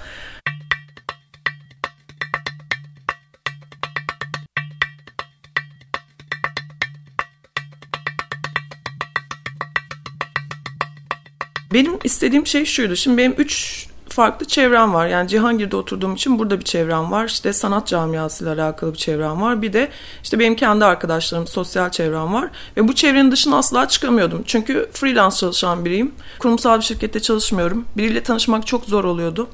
Benim 11.73 11.99
istediğim 12.03 12.47
şey 12.47 12.65
şuydu. 12.65 12.95
Şimdi 12.95 13.17
benim 13.17 13.35
üç 13.37 13.87
farklı 14.13 14.45
çevrem 14.45 14.93
var. 14.93 15.07
Yani 15.07 15.29
Cihangir'de 15.29 15.75
oturduğum 15.75 16.13
için 16.13 16.39
burada 16.39 16.59
bir 16.59 16.65
çevrem 16.65 17.11
var. 17.11 17.25
İşte 17.25 17.53
sanat 17.53 17.87
camiasıyla 17.87 18.53
alakalı 18.53 18.93
bir 18.93 18.97
çevrem 18.97 19.41
var. 19.41 19.61
Bir 19.61 19.73
de 19.73 19.89
işte 20.23 20.39
benim 20.39 20.55
kendi 20.55 20.85
arkadaşlarım, 20.85 21.47
sosyal 21.47 21.89
çevrem 21.89 22.33
var. 22.33 22.49
Ve 22.77 22.87
bu 22.87 22.95
çevrenin 22.95 23.31
dışına 23.31 23.57
asla 23.57 23.87
çıkamıyordum. 23.87 24.43
Çünkü 24.45 24.89
freelance 24.93 25.35
çalışan 25.37 25.85
biriyim. 25.85 26.11
Kurumsal 26.39 26.77
bir 26.77 26.83
şirkette 26.83 27.19
çalışmıyorum. 27.19 27.85
Biriyle 27.97 28.23
tanışmak 28.23 28.67
çok 28.67 28.85
zor 28.85 29.03
oluyordu 29.03 29.47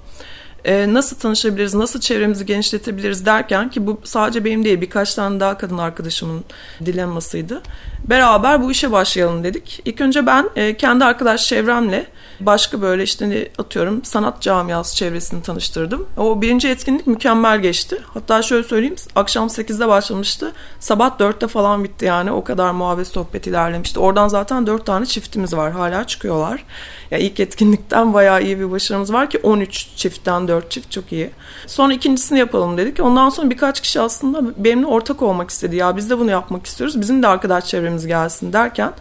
e, 0.66 0.94
nasıl 0.94 1.16
tanışabiliriz, 1.18 1.74
nasıl 1.74 2.00
çevremizi 2.00 2.46
genişletebiliriz 2.46 3.26
derken 3.26 3.70
ki 3.70 3.88
bu 3.88 4.02
sadece 4.04 4.46
benim 4.46 4.66
değil 4.66 4.82
birkaç 4.82 5.16
tane 5.16 5.40
daha 5.40 5.58
kadın 5.58 5.78
arkadaşımın 5.78 6.44
dilemmasıydı. 6.86 7.62
Beraber 8.10 8.64
bu 8.64 8.72
işe 8.72 8.92
başlayalım 8.92 9.44
dedik. 9.44 9.82
İlk 9.86 10.02
önce 10.02 10.26
ben 10.26 10.50
e, 10.56 10.78
kendi 10.78 11.06
arkadaş 11.06 11.48
çevremle 11.48 12.06
başka 12.40 12.82
böyle 12.82 13.04
işte 13.04 13.52
atıyorum 13.58 14.06
sanat 14.06 14.42
camiası 14.42 14.96
çevresini 14.96 15.44
tanıştırdım. 15.44 16.08
O 16.18 16.42
birinci 16.42 16.70
etkinlik 16.70 17.08
mükemmel 17.08 17.60
geçti. 17.60 18.02
Hatta 18.14 18.42
şöyle 18.42 18.64
söyleyeyim 18.64 18.96
akşam 19.16 19.48
8'de 19.48 19.88
başlamıştı. 19.88 20.52
Sabah 20.80 21.20
4'te 21.20 21.48
falan 21.48 21.84
bitti 21.84 22.06
yani 22.06 22.32
o 22.32 22.44
kadar 22.44 22.72
muhabbet 22.72 23.08
sohbet 23.08 23.48
ilerlemişti. 23.48 24.00
Oradan 24.00 24.28
zaten 24.28 24.68
4 24.68 24.86
tane 24.86 25.06
çiftimiz 25.06 25.54
var 25.54 25.72
hala 25.72 26.08
çıkıyorlar. 26.08 26.66
Ya 27.12 27.18
ilk 27.18 27.40
etkinlikten 27.40 28.14
bayağı 28.14 28.44
iyi 28.44 28.60
bir 28.60 28.72
başarımız 28.72 29.14
var 29.14 29.30
ki 29.30 29.40
13 29.44 29.88
çiftten 29.96 30.48
4 30.48 30.72
çift 30.72 30.92
çok 30.92 31.12
iyi. 31.12 31.30
Sonra 31.68 31.94
ikincisini 31.94 32.40
yapalım 32.40 32.78
dedik. 32.78 33.00
Ondan 33.00 33.30
sonra 33.30 33.50
birkaç 33.50 33.82
kişi 33.82 34.02
aslında 34.02 34.64
benimle 34.64 34.88
ortak 34.88 35.22
olmak 35.22 35.50
istedi. 35.50 35.76
Ya 35.76 35.98
biz 35.98 36.10
de 36.10 36.20
bunu 36.20 36.32
yapmak 36.32 36.66
istiyoruz. 36.66 37.02
Bizim 37.02 37.24
de 37.24 37.28
arkadaş 37.28 37.66
çevremiz 37.66 38.08
gelsin 38.08 38.54
derken 38.54 38.94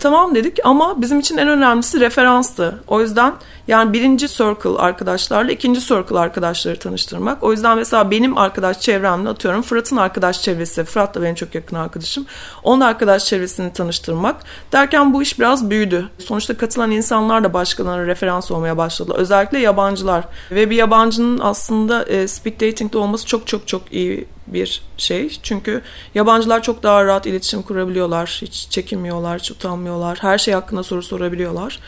Tamam 0.00 0.34
dedik 0.34 0.58
ama 0.64 1.02
bizim 1.02 1.20
için 1.20 1.36
en 1.36 1.48
önemlisi 1.48 2.00
referanstı. 2.00 2.82
O 2.88 3.00
yüzden 3.00 3.34
yani 3.68 3.92
birinci 3.92 4.28
circle 4.28 4.78
arkadaşlarla 4.78 5.52
ikinci 5.52 5.80
circle 5.80 6.18
arkadaşları 6.18 6.78
tanıştırmak. 6.78 7.42
O 7.42 7.52
yüzden 7.52 7.76
mesela 7.76 8.10
benim 8.10 8.38
arkadaş 8.38 8.80
çevremle 8.80 9.28
atıyorum 9.28 9.62
Fırat'ın 9.62 9.96
arkadaş 9.96 10.42
çevresi, 10.42 10.84
Fırat 10.84 11.14
da 11.14 11.22
benim 11.22 11.34
çok 11.34 11.54
yakın 11.54 11.76
arkadaşım. 11.76 12.26
Onun 12.62 12.80
arkadaş 12.80 13.24
çevresini 13.24 13.72
tanıştırmak. 13.72 14.36
Derken 14.72 15.14
bu 15.14 15.22
iş 15.22 15.38
biraz 15.38 15.70
büyüdü. 15.70 16.08
Sonuçta 16.18 16.56
katılan 16.56 16.90
insanlar 16.90 17.44
da 17.44 17.54
başkalarına 17.54 18.06
referans 18.06 18.50
olmaya 18.50 18.76
başladı. 18.76 19.12
Özellikle 19.16 19.58
yabancılar. 19.58 20.24
Ve 20.50 20.70
bir 20.70 20.76
yabancının 20.76 21.38
aslında 21.42 22.04
e, 22.04 22.28
speed 22.28 22.60
dating'de 22.60 22.98
olması 22.98 23.26
çok 23.26 23.46
çok 23.46 23.68
çok 23.68 23.92
iyi 23.92 24.26
bir 24.52 24.82
şey. 24.96 25.38
Çünkü 25.42 25.82
yabancılar 26.14 26.62
çok 26.62 26.82
daha 26.82 27.04
rahat 27.04 27.26
iletişim 27.26 27.62
kurabiliyorlar. 27.62 28.38
Hiç 28.42 28.66
çekinmiyorlar, 28.70 29.38
hiç 29.38 29.50
utanmıyorlar. 29.50 30.18
Her 30.20 30.38
şey 30.38 30.54
hakkında 30.54 30.82
soru 30.82 31.02
sorabiliyorlar. 31.02 31.78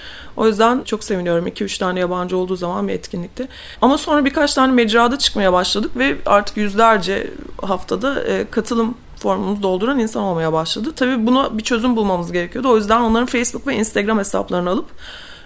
O 0.41 0.47
yüzden 0.47 0.83
çok 0.85 1.05
seviniyorum. 1.05 1.47
2-3 1.47 1.79
tane 1.79 2.01
yabancı 2.01 2.37
olduğu 2.37 2.57
zaman 2.57 2.89
bir 2.89 2.93
etkinlikte. 2.93 3.49
Ama 3.83 3.99
sonra 3.99 4.25
birkaç 4.25 4.55
tane 4.55 4.73
mecrada 4.73 5.19
çıkmaya 5.19 5.53
başladık 5.53 5.91
ve 5.97 6.17
artık 6.27 6.57
yüzlerce 6.57 7.31
haftada 7.63 8.25
e, 8.25 8.51
katılım 8.51 8.95
formumuzu 9.17 9.63
dolduran 9.63 9.99
insan 9.99 10.23
olmaya 10.23 10.53
başladı. 10.53 10.93
Tabii 10.97 11.27
buna 11.27 11.59
bir 11.59 11.63
çözüm 11.63 11.97
bulmamız 11.97 12.33
gerekiyordu. 12.33 12.69
O 12.69 12.77
yüzden 12.77 13.01
onların 13.01 13.27
Facebook 13.27 13.67
ve 13.67 13.75
Instagram 13.75 14.19
hesaplarını 14.19 14.71
alıp 14.71 14.87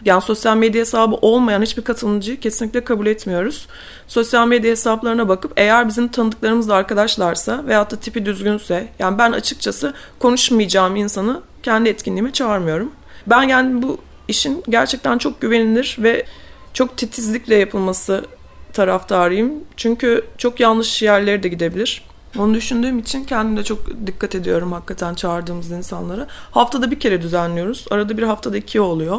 yani 0.05 0.23
sosyal 0.23 0.57
medya 0.57 0.81
hesabı 0.81 1.15
olmayan 1.15 1.63
hiçbir 1.63 1.83
katılımcıyı 1.83 2.41
kesinlikle 2.41 2.85
kabul 2.85 3.07
etmiyoruz. 3.07 3.67
Sosyal 4.07 4.47
medya 4.47 4.71
hesaplarına 4.71 5.29
bakıp 5.29 5.53
eğer 5.57 5.89
bizim 5.89 6.09
tanıdıklarımızla 6.09 6.75
arkadaşlarsa 6.75 7.67
veyahut 7.67 7.91
da 7.91 7.97
tipi 7.97 8.27
düzgünse 8.27 8.89
yani 8.99 9.19
ben 9.19 9.33
açıkçası 9.33 9.95
konuşmayacağım 10.19 10.97
insanı 10.97 11.41
kendi 11.63 11.89
etkinliğime 11.89 12.33
çağırmıyorum. 12.33 12.93
Ben 13.27 13.43
yani 13.43 13.83
bu 13.83 13.99
işin 14.29 14.63
gerçekten 14.69 15.19
çok 15.19 15.41
güvenilir 15.41 15.97
ve 15.99 16.27
çok 16.75 16.97
titizlikle 16.97 17.55
yapılması 17.55 18.25
taraftarıyım. 18.73 19.53
Çünkü 19.77 20.25
çok 20.39 20.61
yanlış 20.61 21.03
yerlere 21.03 21.43
de 21.43 21.49
gidebilir. 21.49 22.03
Onu 22.39 22.55
düşündüğüm 22.55 22.99
için 22.99 23.25
kendim 23.25 23.57
de 23.57 23.65
çok 23.65 24.07
dikkat 24.07 24.35
ediyorum 24.35 24.73
hakikaten 24.73 25.15
çağırdığımız 25.15 25.71
insanlara. 25.71 26.27
Haftada 26.51 26.91
bir 26.91 27.01
kere 27.01 27.23
düzenliyoruz. 27.23 27.87
Arada 27.91 28.19
bir 28.19 28.23
haftada 28.23 28.57
iki 28.57 28.81
oluyor. 28.81 29.19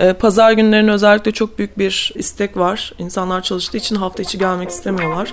Ee, 0.00 0.12
pazar 0.12 0.52
günlerine 0.52 0.90
özellikle 0.90 1.32
çok 1.32 1.58
büyük 1.58 1.78
bir 1.78 2.12
istek 2.14 2.56
var. 2.56 2.92
İnsanlar 2.98 3.42
çalıştığı 3.42 3.76
için 3.76 3.96
hafta 3.96 4.22
içi 4.22 4.38
gelmek 4.38 4.70
istemiyorlar. 4.70 5.32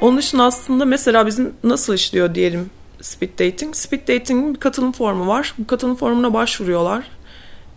Onun 0.00 0.18
için 0.18 0.38
aslında 0.38 0.84
mesela 0.84 1.26
bizim 1.26 1.52
nasıl 1.64 1.94
işliyor 1.94 2.34
diyelim 2.34 2.70
speed 3.04 3.38
dating. 3.38 3.76
Speed 3.76 4.08
dating'in 4.08 4.54
bir 4.54 4.60
katılım 4.60 4.92
formu 4.92 5.26
var. 5.26 5.54
Bu 5.58 5.66
katılım 5.66 5.96
formuna 5.96 6.34
başvuruyorlar. 6.34 7.04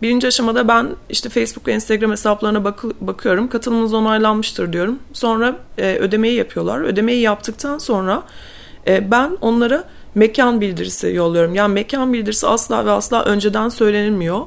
Birinci 0.02 0.26
aşamada 0.26 0.68
ben 0.68 0.88
işte 1.10 1.28
Facebook 1.28 1.66
ve 1.66 1.74
Instagram 1.74 2.10
hesaplarına 2.10 2.64
bak 2.64 2.84
bakıyorum. 3.00 3.48
Katılımınız 3.48 3.94
onaylanmıştır 3.94 4.72
diyorum. 4.72 4.98
Sonra 5.12 5.56
e, 5.78 5.96
ödemeyi 5.96 6.34
yapıyorlar. 6.34 6.80
Ödemeyi 6.80 7.20
yaptıktan 7.20 7.78
sonra 7.78 8.22
e, 8.86 9.10
ben 9.10 9.38
onlara 9.40 9.84
mekan 10.18 10.60
bildirisi 10.60 11.06
yolluyorum. 11.06 11.54
Yani 11.54 11.74
mekan 11.74 12.12
bildirisi 12.12 12.46
asla 12.46 12.86
ve 12.86 12.90
asla 12.90 13.24
önceden 13.24 13.68
söylenilmiyor. 13.68 14.40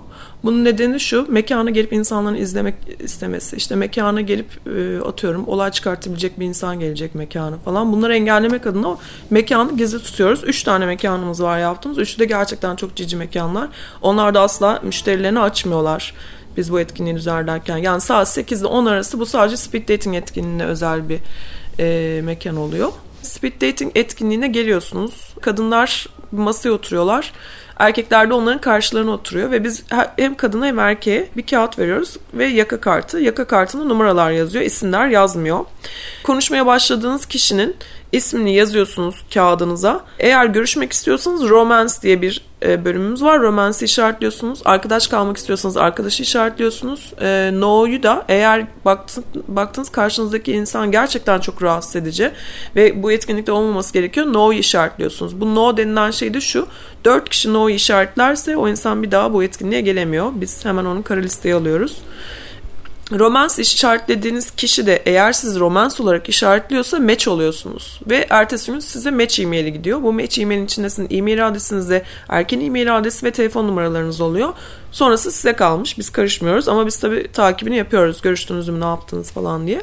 Bunun 0.44 0.66
nedeni 0.66 1.00
şu, 1.00 1.25
mekana 1.30 1.70
gelip 1.70 1.94
insanların 1.94 2.36
izlemek 2.36 2.75
istemesi. 3.00 3.56
İşte 3.56 3.75
mekana 3.75 4.22
gelip 4.22 4.48
e, 4.68 5.01
atıyorum 5.01 5.48
olay 5.48 5.72
çıkartabilecek 5.72 6.40
bir 6.40 6.46
insan 6.46 6.80
gelecek 6.80 7.16
mekana 7.16 7.58
falan. 7.58 7.94
Bunları 7.94 8.16
engellemek 8.16 8.68
adına 8.68 8.98
mekanı 9.30 9.78
gizli 9.78 10.00
tutuyoruz. 10.00 10.44
Üç 10.44 10.63
tane 10.63 10.86
mekanımız 10.86 11.44
var 11.44 11.60
yaptığımız. 11.60 11.98
Üçü 11.98 12.20
de 12.20 12.25
gerçekten 12.25 12.75
çok 12.75 12.96
cici 12.96 13.18
mekanlar. 13.18 13.70
Onlar 14.01 14.34
da 14.34 14.42
asla 14.42 14.80
müşterilerini 14.84 15.40
açmıyorlar 15.40 16.13
biz 16.58 16.72
bu 16.72 16.80
etkinliği 16.80 17.16
düzenlerken. 17.16 17.78
Yani 17.78 18.01
saat 18.01 18.28
8 18.28 18.62
ile 18.62 18.68
10 18.68 18.86
arası 18.86 19.20
bu 19.20 19.25
sadece 19.25 19.58
speed 19.58 19.90
dating 19.90 20.16
etkinliğine 20.16 20.66
özel 20.66 21.10
bir 21.10 21.20
e, 21.80 22.22
mekan 22.22 22.56
oluyor. 22.56 22.92
Speed 23.22 23.62
dating 23.62 23.92
etkinliğine 23.96 24.48
geliyorsunuz. 24.48 25.34
Kadınlar 25.42 26.08
masaya 26.32 26.72
oturuyorlar. 26.72 27.32
Erkekler 27.80 28.30
de 28.30 28.34
onların 28.34 28.62
karşılarına 28.62 29.12
oturuyor 29.12 29.51
ve 29.51 29.63
biz 29.63 29.84
hem 30.16 30.36
kadına 30.36 30.66
hem 30.66 30.80
erkeğe 30.80 31.30
bir 31.38 31.46
kağıt 31.46 31.80
veriyoruz 31.80 32.18
ve 32.34 32.46
yaka 32.46 32.80
kartı. 32.82 33.20
Yaka 33.20 33.48
kartında 33.48 33.84
numaralar 33.84 34.32
yazıyor, 34.32 34.66
isimler 34.66 35.08
yazmıyor. 35.08 35.66
Konuşmaya 36.24 36.66
başladığınız 36.66 37.25
kişinin 37.25 37.75
ismini 38.12 38.53
yazıyorsunuz 38.56 39.15
kağıdınıza. 39.34 40.01
Eğer 40.20 40.46
görüşmek 40.46 40.94
istiyorsanız 40.94 41.50
romance 41.50 41.94
diye 42.01 42.22
bir 42.22 42.41
e, 42.65 42.86
bölümümüz 42.86 43.24
var. 43.24 43.41
Romance'i 43.41 43.86
işaretliyorsunuz. 43.86 44.62
Arkadaş 44.65 45.08
kalmak 45.08 45.38
istiyorsanız 45.38 45.77
arkadaşı 45.77 46.24
işaretliyorsunuz. 46.24 47.13
E, 47.22 47.51
no'yu 47.53 48.03
da 48.03 48.25
eğer 48.27 48.68
baktın, 48.86 49.24
baktınız 49.48 49.89
karşınızdaki 49.89 50.51
insan 50.51 50.91
gerçekten 50.91 51.39
çok 51.39 51.63
rahatsız 51.63 51.96
edici 51.96 52.32
ve 52.75 53.03
bu 53.03 53.12
etkinlikte 53.12 53.51
olmaması 53.51 53.94
gerekiyor. 53.94 54.34
No'yu 54.34 54.60
işaretliyorsunuz. 54.60 55.41
Bu 55.41 55.56
no 55.56 55.77
denilen 55.77 56.12
şey 56.12 56.34
de 56.34 56.41
şu. 56.41 56.68
Dört 57.06 57.30
kişi 57.30 57.53
no'yu 57.53 57.75
işaretlerse 57.75 58.58
o 58.58 58.68
insan 58.68 59.03
bir 59.03 59.12
daha 59.12 59.34
bu 59.34 59.44
etkinliğe 59.44 59.82
gelemiyor. 59.82 60.32
Biz 60.36 60.65
hemen 60.65 60.86
onu 60.86 61.03
kara 61.03 61.20
listeye 61.20 61.56
alıyoruz. 61.56 61.98
Romans 63.20 63.60
işaretlediğiniz 63.60 64.51
kişi 64.51 64.86
de 64.86 65.01
eğer 65.06 65.32
siz 65.32 65.60
romans 65.60 66.00
olarak 66.00 66.30
işaretliyorsa 66.30 67.00
match 67.00 67.27
oluyorsunuz. 67.27 68.00
Ve 68.10 68.27
ertesi 68.30 68.72
gün 68.72 68.80
size 68.80 69.12
match 69.12 69.39
e-maili 69.39 69.74
gidiyor. 69.74 70.03
Bu 70.03 70.13
match 70.13 70.39
e-mailin 70.39 70.65
içinde 70.65 70.89
sizin 70.89 71.18
e-mail 71.18 71.48
adresinizde 71.48 72.03
erken 72.30 72.60
e-mail 72.60 72.98
adresi 72.98 73.25
ve 73.25 73.32
telefon 73.32 73.68
numaralarınız 73.68 74.22
oluyor. 74.22 74.53
Sonrası 74.91 75.32
size 75.32 75.53
kalmış. 75.53 75.98
Biz 75.98 76.10
karışmıyoruz 76.10 76.68
ama 76.68 76.88
biz 76.88 77.00
tabii 77.00 77.27
takibini 77.34 77.77
yapıyoruz. 77.77 78.22
Görüştünüz 78.22 78.70
mü 78.70 78.80
ne 78.80 78.86
yaptınız 78.86 79.32
falan 79.32 79.68
diye. 79.68 79.82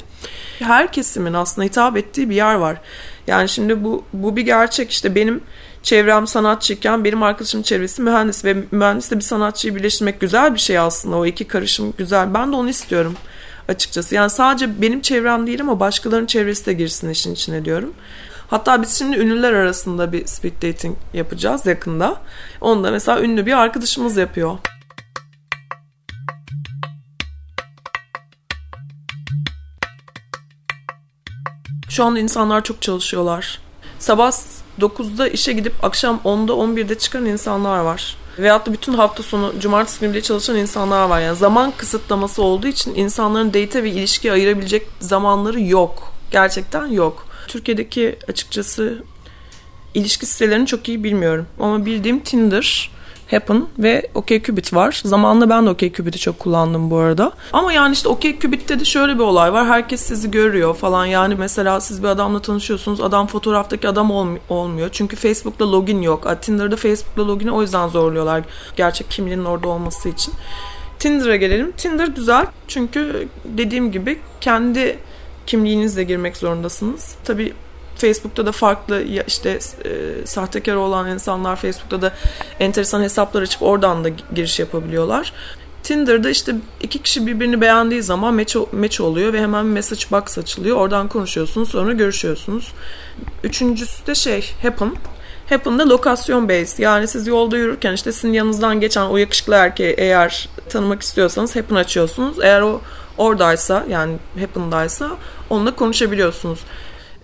Her 0.59 0.93
kesimin 0.93 1.35
aslında 1.35 1.67
hitap 1.67 1.97
ettiği 1.97 2.31
bir 2.31 2.35
yer 2.35 2.55
var. 2.55 2.81
Yani 3.27 3.49
şimdi 3.49 3.85
bu, 3.85 4.05
bu 4.13 4.37
bir 4.37 4.43
gerçek. 4.43 4.91
İşte 4.91 5.15
benim 5.15 5.41
çevrem 5.83 6.27
sanatçıyken 6.27 7.05
benim 7.05 7.23
arkadaşımın 7.23 7.63
çevresi 7.63 8.03
mühendis 8.03 8.45
ve 8.45 8.57
mühendisle 8.71 9.17
bir 9.17 9.23
sanatçıyı 9.23 9.77
birleştirmek 9.77 10.21
güzel 10.21 10.55
bir 10.55 10.59
şey 10.59 10.79
aslında. 10.79 11.17
O 11.17 11.27
iki 11.27 11.45
karışım 11.47 11.95
güzel. 11.99 12.35
Ben 12.35 12.53
de 12.53 12.57
onu 12.57 12.69
istiyorum 12.69 13.15
açıkçası. 13.69 14.15
Yani 14.15 14.31
sadece 14.31 14.83
benim 14.83 15.01
çevrem 15.01 15.47
değil 15.47 15.61
ama 15.61 15.81
başkalarının 15.81 16.27
çevresi 16.27 16.67
de 16.67 16.73
girsin 16.73 17.11
işin 17.11 17.35
içine 17.35 17.65
diyorum. 17.65 17.95
Hatta 18.51 18.83
biz 18.83 18.99
şimdi 18.99 19.17
ünlüler 19.17 19.53
arasında 19.53 20.13
bir 20.13 20.27
speed 20.27 20.63
dating 20.63 20.97
yapacağız 21.15 21.67
yakında. 21.67 22.21
Onu 22.61 22.85
da 22.85 22.91
mesela 22.91 23.23
ünlü 23.23 23.47
bir 23.47 23.53
arkadaşımız 23.53 24.17
yapıyor. 24.17 24.59
Şu 31.89 32.05
anda 32.05 32.19
insanlar 32.19 32.65
çok 32.65 32.83
çalışıyorlar. 32.83 33.68
Sabah 33.99 34.33
9'da 34.81 35.29
işe 35.29 35.53
gidip 35.53 35.85
akşam 35.85 36.21
10'da 36.25 36.53
11'de 36.53 36.99
çıkan 36.99 37.27
insanlar 37.27 37.79
var. 37.79 38.17
Veyahut 38.39 38.67
da 38.67 38.73
bütün 38.73 38.95
hafta 38.95 39.23
sonu 39.23 39.55
cumartesi 39.61 40.01
günü 40.01 40.13
bile 40.13 40.23
çalışan 40.23 40.57
insanlar 40.57 41.09
var. 41.09 41.21
Yani 41.21 41.37
zaman 41.37 41.73
kısıtlaması 41.77 42.43
olduğu 42.43 42.67
için 42.67 42.95
insanların 42.95 43.49
date 43.49 43.85
ve 43.85 43.91
ilişki 43.91 44.33
ayırabilecek 44.33 44.87
zamanları 45.01 45.61
yok. 45.61 46.13
Gerçekten 46.31 46.87
yok. 46.87 47.27
Türkiye'deki 47.49 48.19
açıkçası 48.29 49.03
ilişki 49.95 50.27
sitelerini 50.27 50.67
çok 50.67 50.89
iyi 50.89 51.05
bilmiyorum. 51.05 51.47
Ama 51.61 51.87
bildiğim 51.87 52.21
Tinder, 52.21 52.91
Happen 53.31 53.67
ve 53.79 54.09
OkCupid 54.15 54.75
var. 54.75 55.01
Zamanında 55.05 55.51
ben 55.51 55.67
de 55.67 55.71
OkCupid'i 55.71 56.19
çok 56.19 56.39
kullandım 56.39 56.91
bu 56.91 56.97
arada. 56.97 57.33
Ama 57.53 57.73
yani 57.73 57.93
işte 57.93 58.09
OkCupid'de 58.09 58.81
de 58.81 58.85
şöyle 58.85 59.15
bir 59.15 59.21
olay 59.23 59.53
var. 59.53 59.67
Herkes 59.67 60.01
sizi 60.01 60.31
görüyor 60.31 60.75
falan. 60.77 61.07
Yani 61.07 61.35
mesela 61.35 61.81
siz 61.81 62.03
bir 62.03 62.09
adamla 62.09 62.43
tanışıyorsunuz. 62.43 63.01
Adam 63.01 63.27
fotoğraftaki 63.27 63.89
adam 63.89 64.11
olm- 64.11 64.39
olmuyor. 64.49 64.89
Çünkü 64.93 65.17
Facebook'ta 65.17 65.73
login 65.73 66.03
yok. 66.03 66.27
Tinder'da 66.43 66.77
Facebook'ta 66.77 67.29
login'i 67.29 67.51
o 67.53 67.63
yüzden 67.63 67.89
zorluyorlar. 67.89 68.43
Gerçek 68.77 69.11
kimliğinin 69.11 69.45
orada 69.45 69.69
olması 69.69 70.09
için. 70.09 70.35
Tinder'a 70.99 71.37
gelelim. 71.37 71.73
Tinder 71.73 72.07
güzel. 72.09 72.47
Çünkü 72.69 73.29
dediğim 73.45 73.93
gibi 73.93 74.19
kendi 74.41 74.99
kimliğinizle 75.47 76.05
girmek 76.05 76.37
zorundasınız. 76.37 77.15
Tabii 77.25 77.53
Facebook'ta 77.99 78.47
da 78.47 78.53
farklı 78.53 79.03
işte 79.27 79.59
e, 79.85 80.27
sahtekar 80.27 80.75
olan 80.75 81.11
insanlar 81.11 81.57
Facebook'ta 81.57 82.03
da 82.03 82.13
enteresan 82.61 83.03
hesaplar 83.03 83.43
açıp 83.43 83.63
oradan 83.63 84.05
da 84.05 84.09
giriş 84.35 84.59
yapabiliyorlar. 84.59 85.33
Tinder'da 85.83 86.31
işte 86.31 86.55
iki 86.81 86.99
kişi 86.99 87.27
birbirini 87.27 87.61
beğendiği 87.61 88.03
zaman 88.03 88.35
match, 88.35 88.57
match 88.73 89.01
oluyor 89.01 89.33
ve 89.33 89.41
hemen 89.41 89.67
message 89.67 90.03
box 90.11 90.39
açılıyor. 90.39 90.77
Oradan 90.77 91.09
konuşuyorsunuz 91.09 91.69
sonra 91.69 91.93
görüşüyorsunuz. 91.93 92.73
Üçüncüsü 93.45 94.07
de 94.07 94.15
şey 94.15 94.51
Happen. 94.63 94.93
Happen'da 95.49 95.89
lokasyon 95.89 96.49
based. 96.49 96.79
Yani 96.79 97.09
siz 97.09 97.27
yolda 97.27 97.57
yürürken 97.57 97.93
işte 97.93 98.13
sizin 98.13 98.33
yanınızdan 98.33 98.81
geçen 98.81 99.03
o 99.03 99.17
yakışıklı 99.17 99.55
erkeği 99.55 99.95
eğer 99.99 100.49
tanımak 100.69 101.03
istiyorsanız 101.03 101.57
Happen 101.57 101.77
açıyorsunuz. 101.77 102.37
Eğer 102.43 102.61
o 102.61 102.81
oradaysa 103.19 103.87
yani 103.91 104.17
Happen'daysa 104.41 105.11
onunla 105.51 105.77
konuşabiliyorsunuz. 105.77 106.59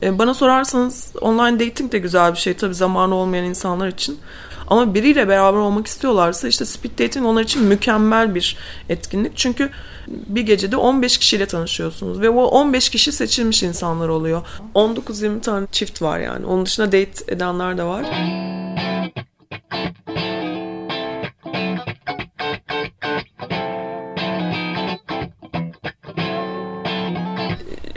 E, 0.04 0.18
bana 0.18 0.34
sorarsanız 0.34 1.12
online 1.20 1.60
dating 1.60 1.92
de 1.92 1.98
güzel 1.98 2.32
bir 2.32 2.38
şey 2.38 2.54
tabii 2.54 2.74
zamanı 2.74 3.14
olmayan 3.14 3.44
insanlar 3.44 3.88
için. 3.88 4.18
Ama 4.66 4.94
biriyle 4.94 5.28
beraber 5.28 5.58
olmak 5.58 5.86
istiyorlarsa 5.86 6.48
işte 6.48 6.64
speed 6.64 6.98
dating 6.98 7.26
onlar 7.26 7.42
için 7.42 7.62
mükemmel 7.62 8.34
bir 8.34 8.56
etkinlik. 8.88 9.36
Çünkü 9.36 9.70
bir 10.08 10.42
gecede 10.42 10.76
15 10.76 11.18
kişiyle 11.18 11.46
tanışıyorsunuz 11.46 12.20
ve 12.20 12.30
o 12.30 12.44
15 12.44 12.88
kişi 12.88 13.12
seçilmiş 13.12 13.62
insanlar 13.62 14.08
oluyor. 14.08 14.42
19-20 14.74 15.40
tane 15.40 15.66
çift 15.72 16.02
var 16.02 16.18
yani. 16.18 16.46
Onun 16.46 16.66
dışında 16.66 16.86
date 16.86 17.24
edenler 17.28 17.78
de 17.78 17.82
var. 17.82 18.04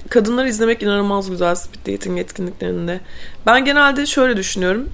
Kadınları 0.10 0.50
izlemek 0.50 0.84
inanılmaz 0.84 1.30
güzel 1.30 1.56
speed 1.56 1.94
dating 1.94 2.20
etkinliklerinde. 2.20 3.00
Ben 3.46 3.66
genelde 3.66 4.06
şöyle 4.06 4.38
düşünüyorum. 4.38 4.90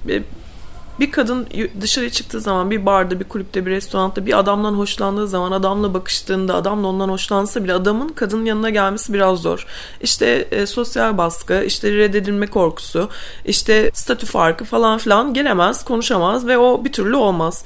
Bir 1.00 1.10
kadın 1.10 1.46
dışarı 1.80 2.10
çıktığı 2.10 2.40
zaman 2.40 2.70
bir 2.70 2.86
barda, 2.86 3.20
bir 3.20 3.24
kulüpte, 3.24 3.66
bir 3.66 3.70
restoranda 3.70 4.26
bir 4.26 4.38
adamdan 4.38 4.74
hoşlandığı 4.74 5.28
zaman 5.28 5.52
adamla 5.52 5.94
bakıştığında 5.94 6.54
adam 6.54 6.82
da 6.82 6.86
ondan 6.86 7.08
hoşlansa 7.08 7.64
bile 7.64 7.74
adamın 7.74 8.08
kadının 8.08 8.44
yanına 8.44 8.70
gelmesi 8.70 9.12
biraz 9.12 9.38
zor. 9.38 9.66
İşte 10.00 10.48
e, 10.50 10.66
sosyal 10.66 11.18
baskı, 11.18 11.64
işte 11.64 11.92
reddedilme 11.92 12.46
korkusu, 12.46 13.08
işte 13.44 13.90
statü 13.94 14.26
farkı 14.26 14.64
falan 14.64 14.98
filan 14.98 15.34
gelemez, 15.34 15.84
konuşamaz 15.84 16.46
ve 16.46 16.58
o 16.58 16.84
bir 16.84 16.92
türlü 16.92 17.16
olmaz. 17.16 17.64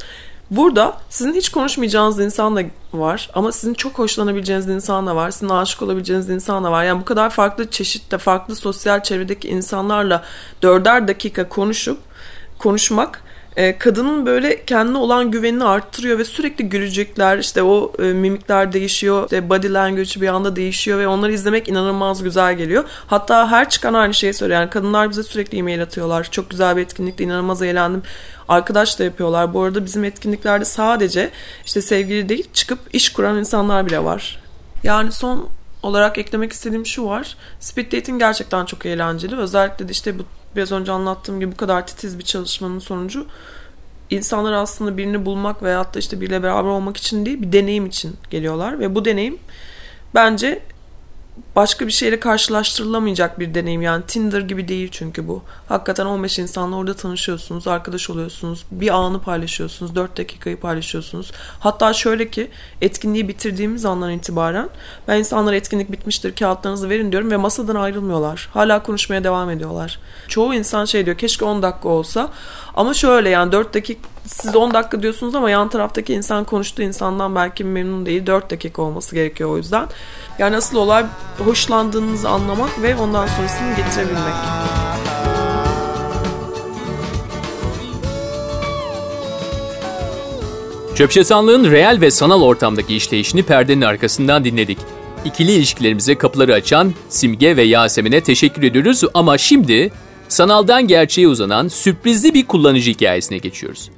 Burada 0.50 0.96
sizin 1.11 1.34
hiç 1.34 1.48
konuşmayacağınız 1.48 2.20
insan 2.20 2.56
da 2.56 2.62
var 2.92 3.30
ama 3.34 3.52
sizin 3.52 3.74
çok 3.74 3.98
hoşlanabileceğiniz 3.98 4.68
insan 4.68 5.06
da 5.06 5.16
var. 5.16 5.30
Sizin 5.30 5.48
aşık 5.48 5.82
olabileceğiniz 5.82 6.30
insan 6.30 6.64
da 6.64 6.72
var. 6.72 6.84
Yani 6.84 7.00
bu 7.00 7.04
kadar 7.04 7.30
farklı 7.30 7.70
çeşitte, 7.70 8.18
farklı 8.18 8.56
sosyal 8.56 9.02
çevredeki 9.02 9.48
insanlarla 9.48 10.24
dörder 10.62 11.08
dakika 11.08 11.48
konuşup 11.48 11.98
konuşmak 12.58 13.22
e, 13.56 13.78
kadının 13.78 14.26
böyle 14.26 14.64
kendine 14.64 14.98
olan 14.98 15.30
güvenini 15.30 15.64
arttırıyor 15.64 16.18
ve 16.18 16.24
sürekli 16.24 16.68
gülecekler 16.68 17.38
işte 17.38 17.62
o 17.62 17.92
e, 17.98 18.02
mimikler 18.02 18.72
değişiyor 18.72 19.24
işte 19.24 19.48
body 19.48 19.72
language 19.72 20.20
bir 20.20 20.28
anda 20.28 20.56
değişiyor 20.56 20.98
ve 20.98 21.08
onları 21.08 21.32
izlemek 21.32 21.68
inanılmaz 21.68 22.22
güzel 22.22 22.54
geliyor. 22.54 22.84
Hatta 23.06 23.50
her 23.50 23.70
çıkan 23.70 23.94
aynı 23.94 24.14
şeyi 24.14 24.34
söylüyor. 24.34 24.61
Yani 24.61 24.70
kadınlar 24.70 25.11
bize 25.11 25.22
sürekli 25.22 25.58
e-mail 25.58 25.82
atıyorlar. 25.82 26.28
Çok 26.30 26.50
güzel 26.50 26.76
bir 26.76 26.82
etkinlikte 26.82 27.24
inanılmaz 27.24 27.62
eğlendim. 27.62 28.02
Arkadaş 28.48 28.98
da 28.98 29.04
yapıyorlar. 29.04 29.54
Bu 29.54 29.62
arada 29.62 29.84
bizim 29.84 30.04
etkinliklerde 30.04 30.64
sadece 30.64 31.30
işte 31.66 31.82
sevgili 31.82 32.28
değil 32.28 32.48
çıkıp 32.52 32.78
iş 32.92 33.12
kuran 33.12 33.38
insanlar 33.38 33.87
bile 33.87 34.04
var. 34.04 34.42
Yani 34.82 35.12
son 35.12 35.48
olarak 35.82 36.18
eklemek 36.18 36.52
istediğim 36.52 36.87
şu 36.87 37.06
var. 37.06 37.37
Speed 37.61 37.92
dating 37.92 38.20
gerçekten 38.20 38.64
çok 38.64 38.87
eğlenceli. 38.87 39.37
Özellikle 39.37 39.88
de 39.88 39.92
işte 39.92 40.18
bu 40.18 40.22
biraz 40.58 40.72
önce 40.72 40.92
anlattığım 40.92 41.40
gibi 41.40 41.52
bu 41.52 41.56
kadar 41.56 41.86
titiz 41.86 42.18
bir 42.18 42.24
çalışmanın 42.24 42.78
sonucu 42.78 43.26
insanlar 44.10 44.52
aslında 44.52 44.96
birini 44.96 45.26
bulmak 45.26 45.62
veyahut 45.62 45.94
da 45.94 45.98
işte 45.98 46.20
biriyle 46.20 46.42
beraber 46.42 46.68
olmak 46.68 46.96
için 46.96 47.26
değil 47.26 47.42
bir 47.42 47.52
deneyim 47.52 47.86
için 47.86 48.16
geliyorlar. 48.30 48.80
Ve 48.80 48.94
bu 48.94 49.04
deneyim 49.04 49.38
bence 50.14 50.62
başka 51.57 51.87
bir 51.87 51.92
şeyle 51.92 52.20
karşılaştırılamayacak 52.20 53.38
bir 53.38 53.55
deneyim. 53.55 53.83
Yani 53.83 54.05
Tinder 54.07 54.40
gibi 54.40 54.68
değil 54.68 54.88
çünkü 54.92 55.29
bu. 55.29 55.42
Hakikaten 55.68 56.07
15 56.07 56.38
insanla 56.38 56.77
orada 56.77 56.94
tanışıyorsunuz, 56.94 57.68
arkadaş 57.68 58.11
oluyorsunuz, 58.11 58.64
bir 58.70 58.94
anı 58.94 59.20
paylaşıyorsunuz, 59.20 59.94
4 59.94 60.18
dakikayı 60.18 60.61
paylaşıyorsunuz. 60.61 61.33
Hatta 61.61 61.92
şöyle 61.92 62.29
ki 62.31 62.51
etkinliği 62.81 63.29
bitirdiğimiz 63.29 63.85
andan 63.85 64.11
itibaren 64.11 64.68
ben 65.09 65.18
insanlara 65.18 65.57
etkinlik 65.57 65.92
bitmiştir 65.92 66.37
kağıtlarınızı 66.37 66.88
verin 66.88 67.12
diyorum 67.12 67.31
ve 67.31 67.37
masadan 67.37 67.74
ayrılmıyorlar. 67.74 68.48
Hala 68.53 68.83
konuşmaya 68.83 69.24
devam 69.24 69.51
ediyorlar. 69.51 69.98
Çoğu 70.29 70.55
insan 70.55 70.85
şey 70.85 71.07
diyor 71.07 71.18
keşke 71.18 71.44
10 71.44 71.62
dakika 71.62 71.88
olsa 71.88 72.31
ama 72.74 72.94
şöyle 72.94 73.29
yani 73.29 73.53
4 73.53 73.74
dakika 73.74 74.09
siz 74.28 74.56
10 74.56 74.74
dakika 74.74 75.02
diyorsunuz 75.02 75.34
ama 75.34 75.50
yan 75.50 75.68
taraftaki 75.68 76.14
insan 76.14 76.44
konuştuğu 76.44 76.82
insandan 76.82 77.34
belki 77.34 77.64
memnun 77.64 78.06
değil. 78.06 78.26
4 78.26 78.50
dakika 78.50 78.82
olması 78.82 79.14
gerekiyor 79.14 79.50
o 79.50 79.56
yüzden. 79.56 79.86
Yani 80.38 80.56
asıl 80.56 80.76
olay 80.76 81.06
hoşlandığınızı 81.38 82.28
anlamak 82.28 82.82
ve 82.82 82.96
ondan 82.96 83.26
sonrasını 83.26 83.76
getirebilmek. 83.76 84.34
Çöpçesanlığın 90.94 91.70
reel 91.70 91.98
ve 92.00 92.10
sanal 92.10 92.42
ortamdaki 92.42 92.96
işleyişini 92.96 93.42
perdenin 93.42 93.82
arkasından 93.82 94.44
dinledik. 94.44 94.78
İkili 95.24 95.52
ilişkilerimize 95.52 96.18
kapıları 96.18 96.54
açan 96.54 96.94
Simge 97.08 97.56
ve 97.56 97.62
Yasemin'e 97.62 98.20
teşekkür 98.20 98.62
ediyoruz 98.62 99.04
ama 99.14 99.38
şimdi 99.38 99.90
sanaldan 100.28 100.88
gerçeğe 100.88 101.28
uzanan 101.28 101.68
sürprizli 101.68 102.34
bir 102.34 102.46
kullanıcı 102.46 102.90
hikayesine 102.90 103.38
geçiyoruz. 103.38 103.90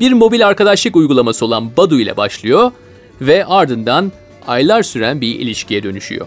Bir 0.00 0.12
mobil 0.12 0.46
arkadaşlık 0.46 0.96
uygulaması 0.96 1.44
olan 1.44 1.76
Badu 1.76 2.00
ile 2.00 2.16
başlıyor 2.16 2.72
ve 3.20 3.46
ardından 3.46 4.12
aylar 4.46 4.82
süren 4.82 5.20
bir 5.20 5.40
ilişkiye 5.40 5.82
dönüşüyor. 5.82 6.26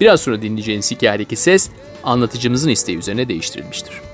Biraz 0.00 0.20
sonra 0.20 0.42
dinleyeceğiniz 0.42 0.90
hikayedeki 0.90 1.36
ses 1.36 1.70
anlatıcımızın 2.04 2.68
isteği 2.68 2.98
üzerine 2.98 3.28
değiştirilmiştir. 3.28 4.09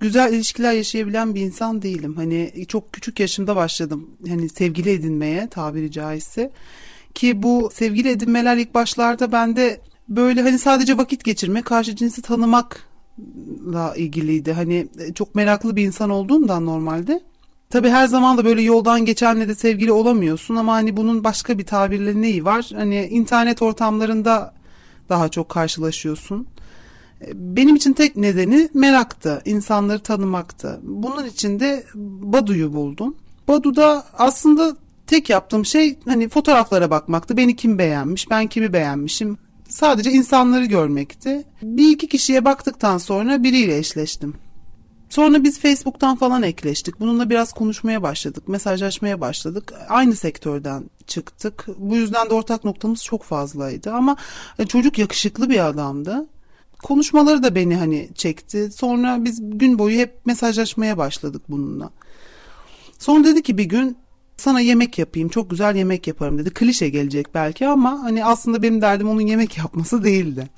Güzel 0.00 0.32
ilişkiler 0.32 0.72
yaşayabilen 0.72 1.34
bir 1.34 1.40
insan 1.40 1.82
değilim. 1.82 2.14
Hani 2.16 2.66
çok 2.68 2.92
küçük 2.92 3.20
yaşımda 3.20 3.56
başladım 3.56 4.10
hani 4.28 4.48
sevgili 4.48 4.90
edinmeye 4.90 5.48
tabiri 5.48 5.90
caizse. 5.92 6.50
Ki 7.14 7.42
bu 7.42 7.70
sevgili 7.74 8.08
edinmeler 8.08 8.56
ilk 8.56 8.74
başlarda 8.74 9.32
bende 9.32 9.80
böyle 10.08 10.42
hani 10.42 10.58
sadece 10.58 10.98
vakit 10.98 11.24
geçirme, 11.24 11.62
karşı 11.62 11.96
cinsi 11.96 12.22
tanımakla 12.22 13.94
ilgiliydi. 13.96 14.52
Hani 14.52 14.88
çok 15.14 15.34
meraklı 15.34 15.76
bir 15.76 15.84
insan 15.84 16.10
olduğumdan 16.10 16.66
normalde. 16.66 17.20
Tabii 17.70 17.88
her 17.88 18.06
zaman 18.06 18.38
da 18.38 18.44
böyle 18.44 18.62
yoldan 18.62 19.04
geçenle 19.04 19.48
de 19.48 19.54
sevgili 19.54 19.92
olamıyorsun 19.92 20.56
ama 20.56 20.72
hani 20.72 20.96
bunun 20.96 21.24
başka 21.24 21.58
bir 21.58 21.66
tabirle 21.66 22.20
neyi 22.20 22.44
var? 22.44 22.70
Hani 22.74 23.06
internet 23.06 23.62
ortamlarında 23.62 24.54
daha 25.08 25.28
çok 25.28 25.48
karşılaşıyorsun. 25.48 26.46
Benim 27.34 27.76
için 27.76 27.92
tek 27.92 28.16
nedeni 28.16 28.68
meraktı, 28.74 29.42
insanları 29.44 29.98
tanımaktı. 29.98 30.80
Bunun 30.82 31.26
için 31.26 31.60
de 31.60 31.84
Badu'yu 31.94 32.72
buldum. 32.72 33.16
Badu'da 33.48 34.06
aslında 34.18 34.76
tek 35.06 35.30
yaptığım 35.30 35.66
şey 35.66 35.98
hani 36.04 36.28
fotoğraflara 36.28 36.90
bakmaktı. 36.90 37.36
Beni 37.36 37.56
kim 37.56 37.78
beğenmiş, 37.78 38.30
ben 38.30 38.46
kimi 38.46 38.72
beğenmişim. 38.72 39.38
Sadece 39.68 40.10
insanları 40.12 40.64
görmekti. 40.64 41.44
Bir 41.62 41.88
iki 41.88 42.08
kişiye 42.08 42.44
baktıktan 42.44 42.98
sonra 42.98 43.42
biriyle 43.42 43.78
eşleştim. 43.78 44.34
Sonra 45.08 45.44
biz 45.44 45.58
Facebook'tan 45.58 46.16
falan 46.16 46.42
ekleştik. 46.42 47.00
Bununla 47.00 47.30
biraz 47.30 47.52
konuşmaya 47.52 48.02
başladık, 48.02 48.48
mesajlaşmaya 48.48 49.20
başladık. 49.20 49.72
Aynı 49.88 50.16
sektörden 50.16 50.84
çıktık. 51.06 51.66
Bu 51.78 51.96
yüzden 51.96 52.30
de 52.30 52.34
ortak 52.34 52.64
noktamız 52.64 53.04
çok 53.04 53.22
fazlaydı. 53.22 53.92
Ama 53.92 54.16
e, 54.58 54.66
çocuk 54.66 54.98
yakışıklı 54.98 55.50
bir 55.50 55.66
adamdı. 55.66 56.26
Konuşmaları 56.82 57.42
da 57.42 57.54
beni 57.54 57.76
hani 57.76 58.08
çekti. 58.14 58.70
Sonra 58.70 59.24
biz 59.24 59.40
gün 59.42 59.78
boyu 59.78 59.98
hep 59.98 60.26
mesajlaşmaya 60.26 60.98
başladık 60.98 61.42
bununla. 61.48 61.90
Sonra 62.98 63.24
dedi 63.24 63.42
ki 63.42 63.58
bir 63.58 63.64
gün 63.64 63.96
sana 64.36 64.60
yemek 64.60 64.98
yapayım 64.98 65.28
çok 65.28 65.50
güzel 65.50 65.76
yemek 65.76 66.06
yaparım 66.06 66.38
dedi. 66.38 66.50
Klişe 66.50 66.88
gelecek 66.88 67.34
belki 67.34 67.68
ama 67.68 68.02
hani 68.02 68.24
aslında 68.24 68.62
benim 68.62 68.80
derdim 68.80 69.08
onun 69.08 69.20
yemek 69.20 69.58
yapması 69.58 70.04
değildi. 70.04 70.48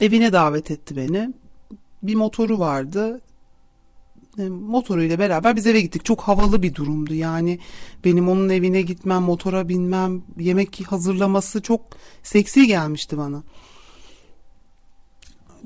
Evine 0.00 0.32
davet 0.32 0.70
etti 0.70 0.96
beni. 0.96 1.32
Bir 2.02 2.14
motoru 2.14 2.58
vardı. 2.58 3.20
E, 4.38 4.48
motoruyla 4.48 5.18
beraber 5.18 5.56
biz 5.56 5.66
eve 5.66 5.80
gittik. 5.80 6.04
Çok 6.04 6.20
havalı 6.20 6.62
bir 6.62 6.74
durumdu 6.74 7.14
yani. 7.14 7.58
Benim 8.04 8.28
onun 8.28 8.48
evine 8.48 8.82
gitmem, 8.82 9.22
motora 9.22 9.68
binmem, 9.68 10.22
yemek 10.38 10.82
hazırlaması 10.86 11.62
çok 11.62 11.80
seksi 12.22 12.66
gelmişti 12.66 13.18
bana. 13.18 13.42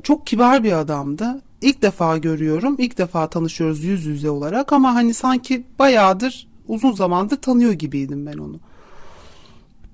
Çok 0.05 0.27
kibar 0.27 0.65
bir 0.65 0.73
adamdı. 0.73 1.43
İlk 1.61 1.83
defa 1.83 2.19
görüyorum, 2.19 2.77
ilk 2.79 2.99
defa 2.99 3.31
tanışıyoruz 3.31 3.85
yüz 3.85 4.07
yüze 4.07 4.31
olarak 4.31 4.73
ama 4.73 4.95
hani 4.95 5.15
sanki 5.15 5.67
bayağıdır, 5.79 6.49
uzun 6.69 6.93
zamandır 6.93 7.37
tanıyor 7.37 7.73
gibiydim 7.73 8.27
ben 8.27 8.39
onu. 8.39 8.61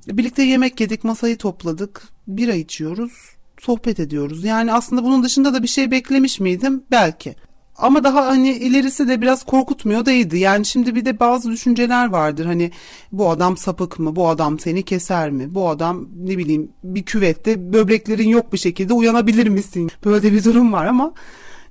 Birlikte 0.07 0.43
yemek 0.43 0.81
yedik, 0.81 1.05
masayı 1.05 1.37
topladık, 1.39 2.09
bira 2.29 2.55
içiyoruz, 2.55 3.13
sohbet 3.61 4.01
ediyoruz. 4.01 4.45
Yani 4.45 4.73
aslında 4.73 5.05
bunun 5.05 5.23
dışında 5.23 5.55
da 5.55 5.63
bir 5.63 5.69
şey 5.69 5.91
beklemiş 5.91 6.41
miydim? 6.41 6.83
Belki. 6.91 7.35
Ama 7.81 8.05
daha 8.05 8.27
hani 8.27 8.51
ilerisi 8.51 9.09
de 9.09 9.21
biraz 9.21 9.45
korkutmuyor 9.45 10.07
değildi. 10.07 10.39
Yani 10.39 10.65
şimdi 10.65 10.95
bir 10.95 11.05
de 11.05 11.21
bazı 11.21 11.51
düşünceler 11.51 12.09
vardır. 12.11 12.47
Hani 12.47 12.71
bu 13.13 13.31
adam 13.31 13.57
sapık 13.57 13.99
mı? 13.99 14.17
Bu 14.17 14.29
adam 14.29 14.59
seni 14.59 14.83
keser 14.83 15.31
mi? 15.31 15.55
Bu 15.55 15.69
adam 15.69 16.09
ne 16.17 16.39
bileyim 16.39 16.73
bir 16.85 17.03
küvette 17.03 17.73
böbreklerin 17.73 18.29
yok 18.29 18.53
bir 18.53 18.59
şekilde 18.59 18.93
uyanabilir 18.93 19.47
misin? 19.47 19.91
Böyle 20.05 20.33
bir 20.33 20.45
durum 20.45 20.73
var 20.73 20.87
ama 20.87 21.13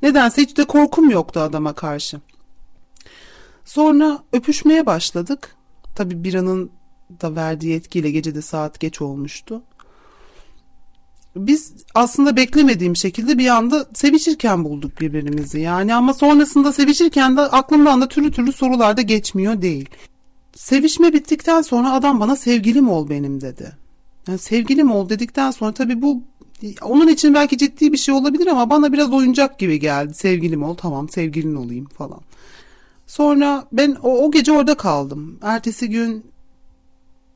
nedense 0.01 0.41
hiç 0.41 0.57
de 0.57 0.65
korkum 0.65 1.09
yoktu 1.09 1.39
adama 1.39 1.73
karşı. 1.73 2.21
Sonra 3.65 4.19
öpüşmeye 4.33 4.85
başladık. 4.85 5.55
Tabii 5.95 6.23
biranın 6.23 6.71
da 7.21 7.35
verdiği 7.35 7.75
etkiyle 7.75 8.11
gecede 8.11 8.41
saat 8.41 8.79
geç 8.79 9.01
olmuştu 9.01 9.61
biz 11.35 11.73
aslında 11.95 12.35
beklemediğim 12.35 12.95
şekilde 12.95 13.37
bir 13.37 13.47
anda 13.47 13.85
sevişirken 13.93 14.63
bulduk 14.63 15.01
birbirimizi 15.01 15.59
yani 15.59 15.95
ama 15.95 16.13
sonrasında 16.13 16.73
sevişirken 16.73 17.37
de 17.37 17.41
aklımdan 17.41 18.01
da 18.01 18.07
türlü 18.07 18.31
türlü 18.31 18.51
sorular 18.51 18.97
da 18.97 19.01
geçmiyor 19.01 19.61
değil. 19.61 19.89
Sevişme 20.55 21.13
bittikten 21.13 21.61
sonra 21.61 21.93
adam 21.93 22.19
bana 22.19 22.35
sevgilim 22.35 22.89
ol 22.89 23.09
benim 23.09 23.41
dedi. 23.41 23.71
Yani 24.27 24.39
sevgilim 24.39 24.91
ol 24.91 25.09
dedikten 25.09 25.51
sonra 25.51 25.71
tabii 25.71 26.01
bu 26.01 26.23
onun 26.81 27.07
için 27.07 27.33
belki 27.33 27.57
ciddi 27.57 27.93
bir 27.93 27.97
şey 27.97 28.15
olabilir 28.15 28.47
ama 28.47 28.69
bana 28.69 28.93
biraz 28.93 29.13
oyuncak 29.13 29.59
gibi 29.59 29.79
geldi. 29.79 30.13
Sevgilim 30.13 30.63
ol 30.63 30.75
tamam 30.75 31.09
sevgilin 31.09 31.55
olayım 31.55 31.85
falan. 31.85 32.19
Sonra 33.07 33.67
ben 33.71 33.97
o, 34.03 34.25
o 34.25 34.31
gece 34.31 34.51
orada 34.51 34.75
kaldım. 34.75 35.39
Ertesi 35.41 35.89
gün 35.89 36.25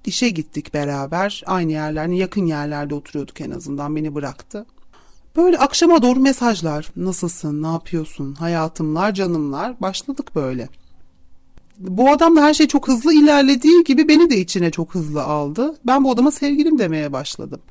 işe 0.07 0.29
gittik 0.29 0.73
beraber. 0.73 1.43
Aynı 1.45 1.71
yerlerde, 1.71 2.15
yakın 2.15 2.45
yerlerde 2.45 2.95
oturuyorduk 2.95 3.41
en 3.41 3.51
azından 3.51 3.95
beni 3.95 4.15
bıraktı. 4.15 4.65
Böyle 5.35 5.57
akşama 5.57 6.01
doğru 6.01 6.19
mesajlar. 6.19 6.91
Nasılsın, 6.95 7.63
ne 7.63 7.67
yapıyorsun, 7.67 8.33
hayatımlar, 8.33 9.13
canımlar. 9.13 9.81
Başladık 9.81 10.35
böyle. 10.35 10.69
Bu 11.79 12.11
adam 12.11 12.35
da 12.35 12.43
her 12.43 12.53
şey 12.53 12.67
çok 12.67 12.87
hızlı 12.87 13.13
ilerlediği 13.13 13.83
gibi 13.83 14.07
beni 14.07 14.29
de 14.29 14.37
içine 14.37 14.71
çok 14.71 14.95
hızlı 14.95 15.23
aldı. 15.23 15.75
Ben 15.87 16.03
bu 16.03 16.11
adama 16.11 16.31
sevgilim 16.31 16.79
demeye 16.79 17.13
başladım. 17.13 17.61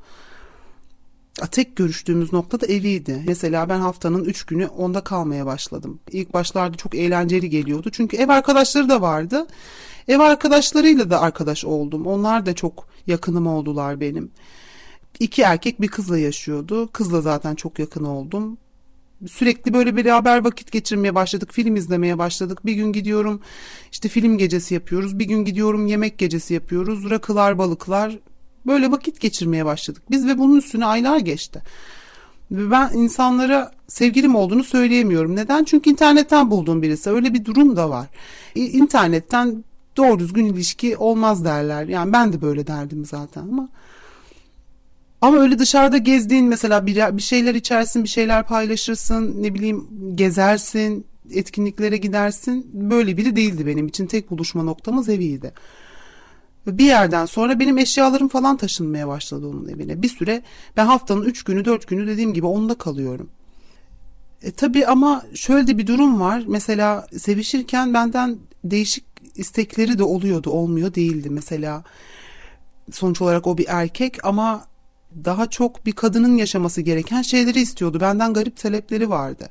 Tek 1.51 1.75
görüştüğümüz 1.75 2.33
nokta 2.33 2.61
da 2.61 2.65
eviydi. 2.65 3.23
Mesela 3.27 3.69
ben 3.69 3.79
haftanın 3.79 4.23
üç 4.23 4.43
günü 4.43 4.67
onda 4.67 5.01
kalmaya 5.01 5.45
başladım. 5.45 5.99
İlk 6.11 6.33
başlarda 6.33 6.77
çok 6.77 6.95
eğlenceli 6.95 7.49
geliyordu. 7.49 7.89
Çünkü 7.91 8.17
ev 8.17 8.29
arkadaşları 8.29 8.89
da 8.89 9.01
vardı. 9.01 9.47
Ev 10.07 10.19
arkadaşlarıyla 10.19 11.09
da 11.09 11.21
arkadaş 11.21 11.65
oldum. 11.65 12.07
Onlar 12.07 12.45
da 12.45 12.53
çok 12.53 12.87
yakınım 13.07 13.47
oldular 13.47 13.99
benim. 13.99 14.31
İki 15.19 15.41
erkek 15.41 15.81
bir 15.81 15.87
kızla 15.87 16.17
yaşıyordu. 16.17 16.89
Kızla 16.91 17.21
zaten 17.21 17.55
çok 17.55 17.79
yakın 17.79 18.03
oldum. 18.03 18.57
Sürekli 19.27 19.73
böyle 19.73 19.95
beraber 19.95 20.45
vakit 20.45 20.71
geçirmeye 20.71 21.15
başladık. 21.15 21.53
Film 21.53 21.75
izlemeye 21.75 22.17
başladık. 22.17 22.65
Bir 22.65 22.73
gün 22.73 22.93
gidiyorum 22.93 23.41
işte 23.91 24.09
film 24.09 24.37
gecesi 24.37 24.73
yapıyoruz. 24.73 25.19
Bir 25.19 25.25
gün 25.25 25.45
gidiyorum 25.45 25.87
yemek 25.87 26.17
gecesi 26.17 26.53
yapıyoruz. 26.53 27.09
Rakılar, 27.09 27.57
balıklar. 27.57 28.19
Böyle 28.67 28.91
vakit 28.91 29.19
geçirmeye 29.19 29.65
başladık. 29.65 30.03
Biz 30.11 30.27
ve 30.27 30.37
bunun 30.37 30.57
üstüne 30.57 30.85
aylar 30.85 31.17
geçti. 31.17 31.61
Ben 32.51 32.89
insanlara 32.93 33.71
sevgilim 33.87 34.35
olduğunu 34.35 34.63
söyleyemiyorum. 34.63 35.35
Neden? 35.35 35.63
Çünkü 35.63 35.89
internetten 35.89 36.51
bulduğum 36.51 36.81
birisi. 36.81 37.09
Öyle 37.09 37.33
bir 37.33 37.45
durum 37.45 37.75
da 37.75 37.89
var. 37.89 38.07
İnternetten 38.55 39.63
doğru 39.97 40.19
düzgün 40.19 40.45
ilişki 40.45 40.97
olmaz 40.97 41.45
derler. 41.45 41.87
Yani 41.87 42.13
ben 42.13 42.33
de 42.33 42.41
böyle 42.41 42.67
derdim 42.67 43.05
zaten 43.05 43.41
ama 43.41 43.69
ama 45.21 45.37
öyle 45.37 45.59
dışarıda 45.59 45.97
gezdiğin 45.97 46.45
mesela 46.45 46.85
bir, 46.85 47.17
bir 47.17 47.21
şeyler 47.21 47.55
içersin, 47.55 48.03
bir 48.03 48.09
şeyler 48.09 48.47
paylaşırsın, 48.47 49.43
ne 49.43 49.53
bileyim 49.53 49.87
gezersin, 50.15 51.05
etkinliklere 51.31 51.97
gidersin. 51.97 52.71
Böyle 52.73 53.17
biri 53.17 53.35
değildi 53.35 53.67
benim 53.67 53.87
için. 53.87 54.05
Tek 54.05 54.31
buluşma 54.31 54.63
noktamız 54.63 55.09
eviydi. 55.09 55.53
Ve 56.67 56.77
bir 56.77 56.85
yerden 56.85 57.25
sonra 57.25 57.59
benim 57.59 57.77
eşyalarım 57.77 58.27
falan 58.27 58.57
taşınmaya 58.57 59.07
başladı 59.07 59.47
onun 59.47 59.67
evine. 59.67 60.01
Bir 60.01 60.09
süre 60.09 60.43
ben 60.77 60.85
haftanın 60.85 61.21
üç 61.21 61.43
günü 61.43 61.65
dört 61.65 61.87
günü 61.87 62.07
dediğim 62.07 62.33
gibi 62.33 62.45
onda 62.45 62.75
kalıyorum. 62.75 63.29
E, 64.41 64.51
tabii 64.51 64.87
ama 64.87 65.23
şöyle 65.33 65.67
de 65.67 65.77
bir 65.77 65.87
durum 65.87 66.19
var. 66.19 66.43
Mesela 66.47 67.07
sevişirken 67.17 67.93
benden 67.93 68.37
değişik 68.63 69.03
istekleri 69.35 69.97
de 69.97 70.03
oluyordu, 70.03 70.49
olmuyor 70.49 70.95
değildi. 70.95 71.29
Mesela 71.29 71.83
sonuç 72.91 73.21
olarak 73.21 73.47
o 73.47 73.57
bir 73.57 73.65
erkek 73.69 74.25
ama 74.25 74.65
daha 75.25 75.49
çok 75.49 75.85
bir 75.85 75.91
kadının 75.91 76.37
yaşaması 76.37 76.81
gereken 76.81 77.21
şeyleri 77.21 77.59
istiyordu. 77.59 77.99
Benden 77.99 78.33
garip 78.33 78.57
talepleri 78.57 79.09
vardı. 79.09 79.49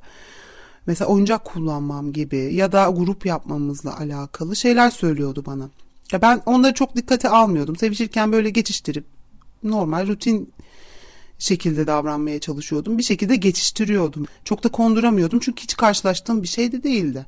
Mesela 0.87 1.09
oyuncak 1.09 1.45
kullanmam 1.45 2.13
gibi 2.13 2.55
ya 2.55 2.73
da 2.73 2.91
grup 2.97 3.27
yapmamızla 3.27 3.99
alakalı 3.99 4.57
şeyler 4.57 4.91
söylüyordu 4.91 5.43
bana. 5.47 5.69
Ya 6.13 6.23
ben 6.23 6.43
onları 6.47 6.75
çok 6.75 6.97
dikkate 6.97 7.29
almıyordum. 7.29 7.77
Sevişirken 7.77 8.33
böyle 8.33 8.51
geçiştirip 8.51 9.05
normal 9.63 10.07
rutin 10.07 10.53
şekilde 11.39 11.87
davranmaya 11.87 12.41
çalışıyordum. 12.41 12.99
Bir 12.99 13.03
şekilde 13.03 13.37
geçiştiriyordum. 13.37 14.27
Çok 14.45 14.65
da 14.65 14.69
konduramıyordum 14.69 15.39
çünkü 15.39 15.63
hiç 15.63 15.77
karşılaştığım 15.77 16.43
bir 16.43 16.49
şey 16.49 16.73
de 16.73 16.83
değildi. 16.83 17.27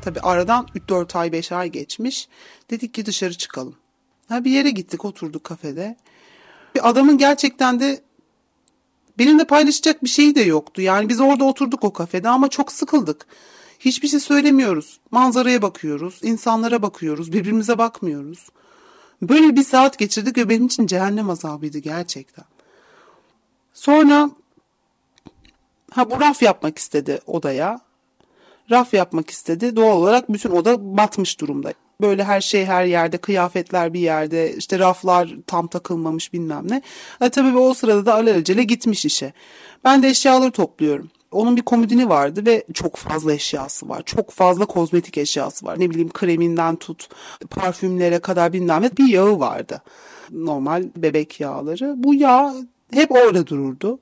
Tabi 0.00 0.20
aradan 0.20 0.68
4 0.88 1.16
ay 1.16 1.32
5 1.32 1.52
ay 1.52 1.68
geçmiş. 1.68 2.28
Dedik 2.70 2.94
ki 2.94 3.06
dışarı 3.06 3.34
çıkalım. 3.34 3.76
Ha 4.28 4.44
bir 4.44 4.50
yere 4.50 4.70
gittik 4.70 5.04
oturduk 5.04 5.44
kafede. 5.44 5.96
Bir 6.74 6.88
adamın 6.88 7.18
gerçekten 7.18 7.80
de 7.80 8.00
benimle 9.18 9.44
paylaşacak 9.44 10.04
bir 10.04 10.08
şeyi 10.08 10.34
de 10.34 10.40
yoktu. 10.40 10.82
Yani 10.82 11.08
biz 11.08 11.20
orada 11.20 11.44
oturduk 11.44 11.84
o 11.84 11.92
kafede 11.92 12.28
ama 12.28 12.48
çok 12.48 12.72
sıkıldık. 12.72 13.26
Hiçbir 13.78 14.08
şey 14.08 14.20
söylemiyoruz. 14.20 15.00
Manzaraya 15.10 15.62
bakıyoruz, 15.62 16.20
insanlara 16.22 16.82
bakıyoruz, 16.82 17.32
birbirimize 17.32 17.78
bakmıyoruz. 17.78 18.48
Böyle 19.22 19.56
bir 19.56 19.62
saat 19.64 19.98
geçirdik 19.98 20.38
ve 20.38 20.48
benim 20.48 20.66
için 20.66 20.86
cehennem 20.86 21.30
azabıydı 21.30 21.78
gerçekten. 21.78 22.44
Sonra 23.74 24.30
ha 25.90 26.10
bu 26.10 26.20
raf 26.20 26.42
yapmak 26.42 26.78
istedi 26.78 27.20
odaya. 27.26 27.80
Raf 28.70 28.94
yapmak 28.94 29.30
istedi. 29.30 29.76
Doğal 29.76 29.96
olarak 29.96 30.32
bütün 30.32 30.50
oda 30.50 30.96
batmış 30.96 31.40
durumda. 31.40 31.72
Böyle 32.00 32.24
her 32.24 32.40
şey 32.40 32.64
her 32.64 32.84
yerde, 32.84 33.18
kıyafetler 33.18 33.92
bir 33.94 34.00
yerde, 34.00 34.56
işte 34.56 34.78
raflar 34.78 35.34
tam 35.46 35.66
takılmamış 35.66 36.32
bilmem 36.32 36.64
ne. 36.68 36.82
E, 37.20 37.28
tabii 37.28 37.58
o 37.58 37.74
sırada 37.74 38.06
da 38.06 38.14
alelacele 38.14 38.62
gitmiş 38.62 39.04
işe. 39.04 39.32
Ben 39.84 40.02
de 40.02 40.08
eşyaları 40.08 40.50
topluyorum. 40.50 41.10
Onun 41.32 41.56
bir 41.56 41.62
komodini 41.62 42.08
vardı 42.08 42.46
ve 42.46 42.64
çok 42.74 42.96
fazla 42.96 43.32
eşyası 43.32 43.88
var. 43.88 44.02
Çok 44.06 44.30
fazla 44.30 44.66
kozmetik 44.66 45.18
eşyası 45.18 45.66
var. 45.66 45.80
Ne 45.80 45.90
bileyim 45.90 46.12
kreminden 46.12 46.76
tut, 46.76 47.08
parfümlere 47.50 48.18
kadar 48.18 48.52
bilmem 48.52 48.82
ne. 48.82 48.90
Bir 48.96 49.08
yağı 49.08 49.40
vardı. 49.40 49.82
Normal 50.30 50.84
bebek 50.96 51.40
yağları. 51.40 51.94
Bu 51.96 52.14
yağ 52.14 52.54
hep 52.92 53.12
orada 53.12 53.46
dururdu. 53.46 53.98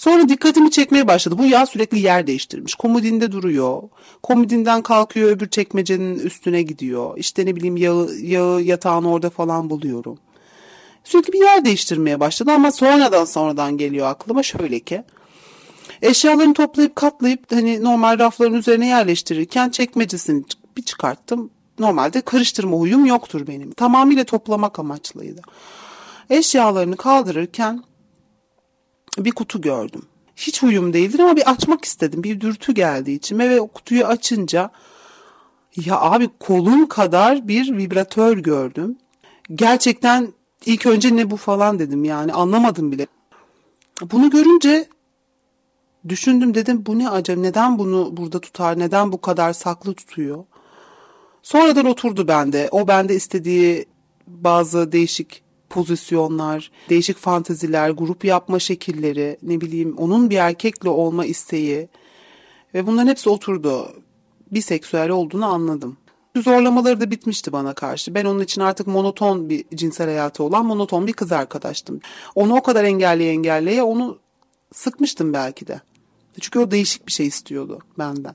Sonra 0.00 0.28
dikkatimi 0.28 0.70
çekmeye 0.70 1.08
başladı. 1.08 1.38
Bu 1.38 1.46
yağ 1.46 1.66
sürekli 1.66 1.98
yer 1.98 2.26
değiştirmiş. 2.26 2.74
Komodinde 2.74 3.32
duruyor. 3.32 3.82
Komodinden 4.22 4.82
kalkıyor 4.82 5.30
öbür 5.30 5.48
çekmecenin 5.48 6.18
üstüne 6.18 6.62
gidiyor. 6.62 7.18
İşte 7.18 7.46
ne 7.46 7.56
bileyim 7.56 7.76
yağı, 7.76 8.14
yağı 8.14 8.62
yatağın 8.62 9.04
orada 9.04 9.30
falan 9.30 9.70
buluyorum. 9.70 10.18
Sürekli 11.04 11.32
bir 11.32 11.40
yer 11.40 11.64
değiştirmeye 11.64 12.20
başladı 12.20 12.50
ama 12.52 12.72
sonradan 12.72 13.24
sonradan 13.24 13.76
geliyor 13.76 14.06
aklıma 14.06 14.42
şöyle 14.42 14.80
ki. 14.80 15.02
Eşyalarını 16.02 16.54
toplayıp 16.54 16.96
katlayıp 16.96 17.52
hani 17.52 17.84
normal 17.84 18.18
rafların 18.18 18.54
üzerine 18.54 18.86
yerleştirirken 18.86 19.70
çekmecesini 19.70 20.44
bir 20.76 20.82
çıkarttım. 20.82 21.50
Normalde 21.78 22.20
karıştırma 22.20 22.76
huyum 22.76 23.06
yoktur 23.06 23.46
benim. 23.46 23.72
Tamamıyla 23.72 24.24
toplamak 24.24 24.78
amaçlıydı. 24.78 25.40
Eşyalarını 26.30 26.96
kaldırırken 26.96 27.82
bir 29.18 29.30
kutu 29.30 29.60
gördüm. 29.60 30.02
Hiç 30.36 30.62
huyum 30.62 30.92
değildir 30.92 31.18
ama 31.18 31.36
bir 31.36 31.50
açmak 31.50 31.84
istedim. 31.84 32.22
Bir 32.22 32.40
dürtü 32.40 32.74
geldi 32.74 33.12
içime 33.12 33.50
ve 33.50 33.60
o 33.60 33.68
kutuyu 33.68 34.04
açınca 34.06 34.70
ya 35.76 36.00
abi 36.00 36.30
kolum 36.40 36.88
kadar 36.88 37.48
bir 37.48 37.76
vibratör 37.76 38.38
gördüm. 38.38 38.98
Gerçekten 39.54 40.32
ilk 40.66 40.86
önce 40.86 41.16
ne 41.16 41.30
bu 41.30 41.36
falan 41.36 41.78
dedim 41.78 42.04
yani 42.04 42.32
anlamadım 42.32 42.92
bile. 42.92 43.06
Bunu 44.02 44.30
görünce 44.30 44.88
düşündüm 46.08 46.54
dedim 46.54 46.86
bu 46.86 46.98
ne 46.98 47.10
acaba 47.10 47.40
neden 47.40 47.78
bunu 47.78 48.16
burada 48.16 48.40
tutar 48.40 48.78
neden 48.78 49.12
bu 49.12 49.20
kadar 49.20 49.52
saklı 49.52 49.94
tutuyor. 49.94 50.44
Sonradan 51.42 51.86
oturdu 51.86 52.28
bende 52.28 52.68
o 52.70 52.88
bende 52.88 53.14
istediği 53.14 53.86
bazı 54.26 54.92
değişik 54.92 55.42
pozisyonlar, 55.70 56.70
değişik 56.88 57.18
fanteziler, 57.18 57.90
grup 57.90 58.24
yapma 58.24 58.58
şekilleri, 58.58 59.38
ne 59.42 59.60
bileyim 59.60 59.94
onun 59.98 60.30
bir 60.30 60.36
erkekle 60.36 60.88
olma 60.88 61.24
isteği 61.24 61.88
ve 62.74 62.86
bunların 62.86 63.08
hepsi 63.08 63.30
oturdu. 63.30 63.92
Biseksüel 64.52 65.10
olduğunu 65.10 65.46
anladım. 65.46 65.96
Zorlamaları 66.36 67.00
da 67.00 67.10
bitmişti 67.10 67.52
bana 67.52 67.74
karşı. 67.74 68.14
Ben 68.14 68.24
onun 68.24 68.40
için 68.40 68.60
artık 68.60 68.86
monoton 68.86 69.48
bir 69.48 69.64
cinsel 69.74 70.06
hayatı 70.06 70.42
olan 70.42 70.66
monoton 70.66 71.06
bir 71.06 71.12
kız 71.12 71.32
arkadaştım. 71.32 72.00
Onu 72.34 72.56
o 72.56 72.62
kadar 72.62 72.84
engelleye 72.84 73.32
engelleye 73.32 73.82
onu 73.82 74.18
sıkmıştım 74.72 75.32
belki 75.32 75.66
de. 75.66 75.80
Çünkü 76.40 76.58
o 76.58 76.70
değişik 76.70 77.06
bir 77.06 77.12
şey 77.12 77.26
istiyordu 77.26 77.78
benden. 77.98 78.34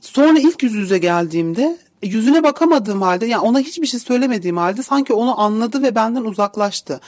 Sonra 0.00 0.38
ilk 0.38 0.62
yüz 0.62 0.74
yüze 0.74 0.98
geldiğimde 0.98 1.78
yüzüne 2.02 2.42
bakamadığım 2.42 3.02
halde 3.02 3.26
yani 3.26 3.42
ona 3.42 3.60
hiçbir 3.60 3.86
şey 3.86 4.00
söylemediğim 4.00 4.56
halde 4.56 4.82
sanki 4.82 5.12
onu 5.12 5.40
anladı 5.40 5.82
ve 5.82 5.94
benden 5.94 6.24
uzaklaştı. 6.24 7.00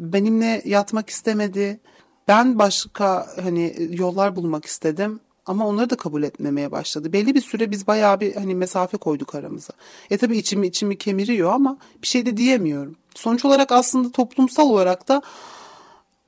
Benimle 0.00 0.62
yatmak 0.64 1.10
istemedi. 1.10 1.80
Ben 2.28 2.58
başka 2.58 3.26
hani 3.42 3.88
yollar 3.90 4.36
bulmak 4.36 4.64
istedim 4.64 5.20
ama 5.46 5.66
onları 5.66 5.90
da 5.90 5.96
kabul 5.96 6.22
etmemeye 6.22 6.70
başladı. 6.70 7.12
Belli 7.12 7.34
bir 7.34 7.40
süre 7.40 7.70
biz 7.70 7.86
bayağı 7.86 8.20
bir 8.20 8.34
hani 8.34 8.54
mesafe 8.54 8.96
koyduk 8.96 9.34
aramıza. 9.34 9.72
E 10.10 10.16
tabii 10.16 10.38
içimi 10.38 10.66
içimi 10.66 10.98
kemiriyor 10.98 11.52
ama 11.52 11.78
bir 12.02 12.06
şey 12.06 12.26
de 12.26 12.36
diyemiyorum. 12.36 12.96
Sonuç 13.14 13.44
olarak 13.44 13.72
aslında 13.72 14.12
toplumsal 14.12 14.70
olarak 14.70 15.08
da 15.08 15.22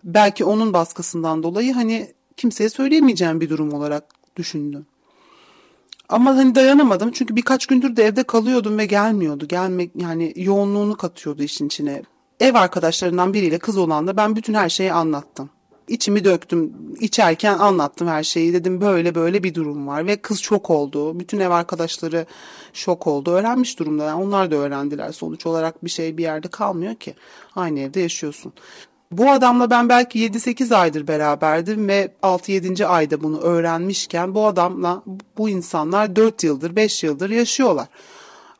belki 0.04 0.44
onun 0.44 0.72
baskısından 0.72 1.42
dolayı 1.42 1.72
hani 1.72 2.12
kimseye 2.36 2.70
söyleyemeyeceğim 2.70 3.40
bir 3.40 3.50
durum 3.50 3.72
olarak 3.72 4.04
düşündüm. 4.36 4.86
Ama 6.08 6.36
hani 6.36 6.54
dayanamadım 6.54 7.12
çünkü 7.12 7.36
birkaç 7.36 7.66
gündür 7.66 7.96
de 7.96 8.04
evde 8.04 8.22
kalıyordum 8.22 8.78
ve 8.78 8.86
gelmiyordu. 8.86 9.48
Gelmek 9.48 9.90
yani 9.96 10.32
yoğunluğunu 10.36 10.96
katıyordu 10.96 11.42
işin 11.42 11.66
içine. 11.66 12.02
Ev 12.40 12.54
arkadaşlarından 12.54 13.34
biriyle 13.34 13.58
kız 13.58 13.78
olan 13.78 14.06
da 14.06 14.16
ben 14.16 14.36
bütün 14.36 14.54
her 14.54 14.68
şeyi 14.68 14.92
anlattım. 14.92 15.50
İçimi 15.88 16.24
döktüm. 16.24 16.72
içerken 17.00 17.58
anlattım 17.58 18.08
her 18.08 18.22
şeyi. 18.22 18.52
Dedim 18.52 18.80
böyle 18.80 19.14
böyle 19.14 19.42
bir 19.42 19.54
durum 19.54 19.86
var 19.86 20.06
ve 20.06 20.16
kız 20.16 20.38
şok 20.38 20.70
oldu. 20.70 21.20
Bütün 21.20 21.40
ev 21.40 21.50
arkadaşları 21.50 22.26
şok 22.72 23.06
oldu. 23.06 23.30
Öğrenmiş 23.30 23.78
durumda. 23.78 24.04
Yani 24.04 24.22
onlar 24.22 24.50
da 24.50 24.56
öğrendiler. 24.56 25.12
Sonuç 25.12 25.46
olarak 25.46 25.84
bir 25.84 25.90
şey 25.90 26.16
bir 26.16 26.22
yerde 26.22 26.48
kalmıyor 26.48 26.94
ki. 26.94 27.14
Aynı 27.56 27.80
evde 27.80 28.00
yaşıyorsun. 28.00 28.52
Bu 29.12 29.30
adamla 29.30 29.70
ben 29.70 29.88
belki 29.88 30.18
7-8 30.18 30.74
aydır 30.74 31.08
beraberdim 31.08 31.88
ve 31.88 32.12
6-7. 32.22 32.86
ayda 32.86 33.22
bunu 33.22 33.40
öğrenmişken 33.40 34.34
bu 34.34 34.46
adamla 34.46 35.02
bu 35.38 35.48
insanlar 35.48 36.16
4 36.16 36.44
yıldır 36.44 36.76
5 36.76 37.04
yıldır 37.04 37.30
yaşıyorlar. 37.30 37.88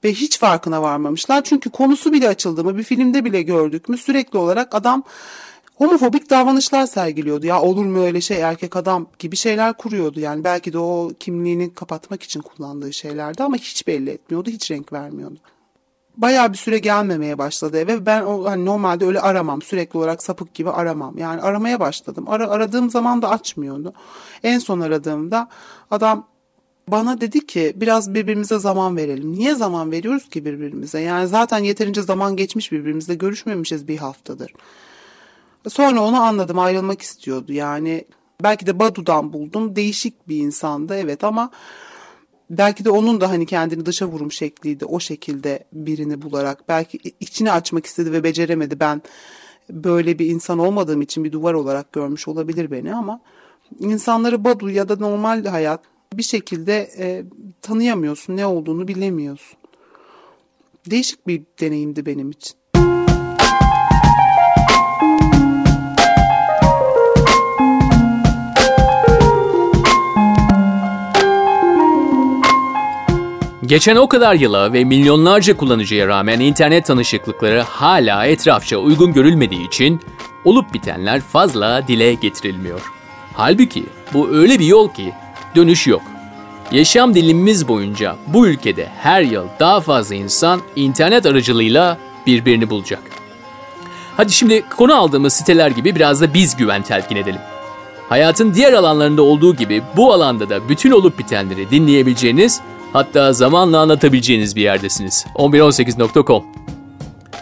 Ve 0.04 0.12
hiç 0.12 0.38
farkına 0.38 0.82
varmamışlar. 0.82 1.44
Çünkü 1.44 1.70
konusu 1.70 2.12
bile 2.12 2.28
açıldı 2.28 2.64
mı 2.64 2.76
bir 2.76 2.82
filmde 2.82 3.24
bile 3.24 3.42
gördük 3.42 3.88
mü 3.88 3.98
sürekli 3.98 4.38
olarak 4.38 4.74
adam 4.74 5.02
homofobik 5.74 6.30
davranışlar 6.30 6.87
sergiliyordu. 6.87 7.46
Ya 7.46 7.62
olur 7.62 7.84
mu 7.84 8.04
öyle 8.04 8.20
şey 8.20 8.40
erkek 8.40 8.76
adam 8.76 9.06
gibi 9.18 9.37
şeyler 9.37 9.72
kuruyordu. 9.72 10.20
Yani 10.20 10.44
belki 10.44 10.72
de 10.72 10.78
o 10.78 11.11
kimliğini 11.20 11.74
kapatmak 11.74 12.22
için 12.22 12.40
kullandığı 12.40 12.92
şeylerdi 12.92 13.42
ama 13.42 13.56
hiç 13.56 13.87
belli 13.87 14.11
etmiyordu, 14.11 14.50
hiç 14.50 14.70
renk 14.70 14.92
vermiyordu 14.92 15.38
bayağı 16.18 16.52
bir 16.52 16.59
süre 16.59 16.78
gelmemeye 16.78 17.38
başladı 17.38 17.78
eve. 17.78 18.07
Ben 18.07 18.22
o, 18.22 18.44
hani 18.44 18.64
normalde 18.64 19.07
öyle 19.07 19.20
aramam. 19.20 19.62
Sürekli 19.62 19.98
olarak 19.98 20.22
sapık 20.22 20.54
gibi 20.54 20.70
aramam. 20.70 21.18
Yani 21.18 21.40
aramaya 21.40 21.81
başladım. 21.81 22.24
Ara, 22.28 22.50
aradığım 22.50 22.90
zaman 22.90 23.22
da 23.22 23.31
açmıyordu. 23.31 23.92
En 24.42 24.59
son 24.59 24.81
aradığımda 24.81 25.48
adam 25.90 26.26
bana 26.88 27.20
dedi 27.20 27.46
ki 27.46 27.72
biraz 27.76 28.14
birbirimize 28.14 28.59
zaman 28.59 28.96
verelim. 28.96 29.33
Niye 29.33 29.54
zaman 29.54 29.90
veriyoruz 29.90 30.28
ki 30.28 30.44
birbirimize? 30.44 31.00
Yani 31.00 31.28
zaten 31.28 31.59
yeterince 31.59 32.02
zaman 32.02 32.37
geçmiş 32.37 32.72
birbirimizle 32.72 33.14
görüşmemişiz 33.14 33.88
bir 33.88 33.98
haftadır. 33.98 34.52
Sonra 35.68 36.00
onu 36.00 36.22
anladım 36.22 36.59
ayrılmak 36.59 37.02
istiyordu. 37.02 37.52
Yani 37.52 38.04
belki 38.42 38.66
de 38.66 38.78
Badu'dan 38.78 39.33
buldum. 39.33 39.76
Değişik 39.76 40.28
bir 40.28 40.37
insandı 40.37 40.94
evet 40.96 41.24
ama 41.24 41.50
belki 42.50 42.84
de 42.84 42.90
onun 42.90 43.20
da 43.20 43.30
hani 43.30 43.46
kendini 43.46 43.87
dışa 43.87 44.06
vurum 44.06 44.32
şekliydi 44.32 44.84
o 44.84 45.00
şekilde 45.00 45.64
birini 45.72 46.22
bularak 46.22 46.68
belki 46.68 46.98
içini 47.20 47.52
açmak 47.52 47.87
istedi 47.87 48.12
ve 48.12 48.24
beceremedi 48.24 48.80
ben 48.80 49.02
böyle 49.70 50.18
bir 50.18 50.26
insan 50.26 50.58
olmadığım 50.58 51.02
için 51.02 51.24
bir 51.24 51.32
duvar 51.32 51.54
olarak 51.54 51.92
görmüş 51.92 52.28
olabilir 52.28 52.70
beni 52.70 52.94
ama 52.94 53.20
insanları 53.80 54.44
Badu 54.44 54.70
ya 54.70 54.88
da 54.88 54.96
normal 54.96 55.44
hayat 55.44 55.80
bir 56.12 56.22
şekilde 56.22 56.90
e, 56.98 57.24
tanıyamıyorsun 57.62 58.37
ne 58.37 58.46
olduğunu 58.46 58.88
bilemiyorsun. 58.88 59.58
Değişik 60.90 61.26
bir 61.26 61.42
deneyimdi 61.61 62.06
benim 62.06 62.30
için. 62.30 62.58
Geçen 73.66 73.97
o 73.97 74.09
kadar 74.09 74.35
yıla 74.35 74.73
ve 74.73 74.85
milyonlarca 74.85 75.57
kullanıcıya 75.57 76.07
rağmen 76.07 76.40
internet 76.40 76.87
tanışıklıkları 76.87 77.61
hala 77.61 78.27
etrafça 78.27 78.77
uygun 78.77 79.12
görülmediği 79.12 79.66
için 79.66 80.01
olup 80.44 80.75
bitenler 80.75 81.21
fazla 81.21 81.88
dile 81.88 82.14
getirilmiyor. 82.14 82.81
Halbuki 83.35 83.87
bu 84.14 84.31
öyle 84.31 84.59
bir 84.59 84.66
yol 84.66 84.92
ki 84.92 85.12
dönüş 85.57 85.87
yok. 85.87 86.03
Yaşam 86.73 87.14
dilimimiz 87.14 87.68
boyunca 87.68 88.16
bu 88.27 88.47
ülkede 88.47 88.88
her 88.99 89.23
yıl 89.23 89.47
daha 89.61 89.81
fazla 89.81 90.14
insan 90.14 90.61
internet 90.77 91.27
aracılığıyla 91.27 91.99
birbirini 92.27 92.71
bulacak. 92.71 93.03
Hadi 94.16 94.33
şimdi 94.33 94.62
konu 94.77 94.94
aldığımız 94.94 95.33
siteler 95.33 95.71
gibi 95.71 95.94
biraz 95.94 96.21
da 96.21 96.35
biz 96.35 96.57
güven 96.57 96.83
telkin 96.83 97.16
edelim. 97.16 97.40
Hayatın 98.09 98.55
diğer 98.55 98.73
alanlarında 98.73 99.23
olduğu 99.23 99.57
gibi 99.57 99.83
bu 99.97 100.12
alanda 100.12 100.51
da 100.51 100.68
bütün 100.68 100.90
olup 100.90 101.18
bitenleri 101.18 101.71
dinleyebileceğiniz 101.71 102.61
Hatta 102.92 103.33
zamanla 103.33 103.81
anlatabileceğiniz 103.81 104.57
bir 104.57 104.62
yerdesiniz. 104.62 105.27
1118.com 105.35 106.44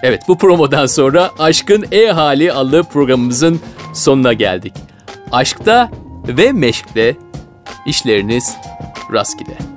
Evet 0.03 0.23
bu 0.29 0.39
promodan 0.39 0.87
sonra 0.87 1.31
Aşkın 1.39 1.85
E-Hali 1.93 2.53
adlı 2.53 2.83
programımızın 2.83 3.61
sonuna 3.95 4.33
geldik. 4.33 4.73
Aşkta 5.33 5.91
ve 6.29 6.53
meşkte 6.53 7.17
işleriniz 7.87 8.57
rastgele. 9.13 9.76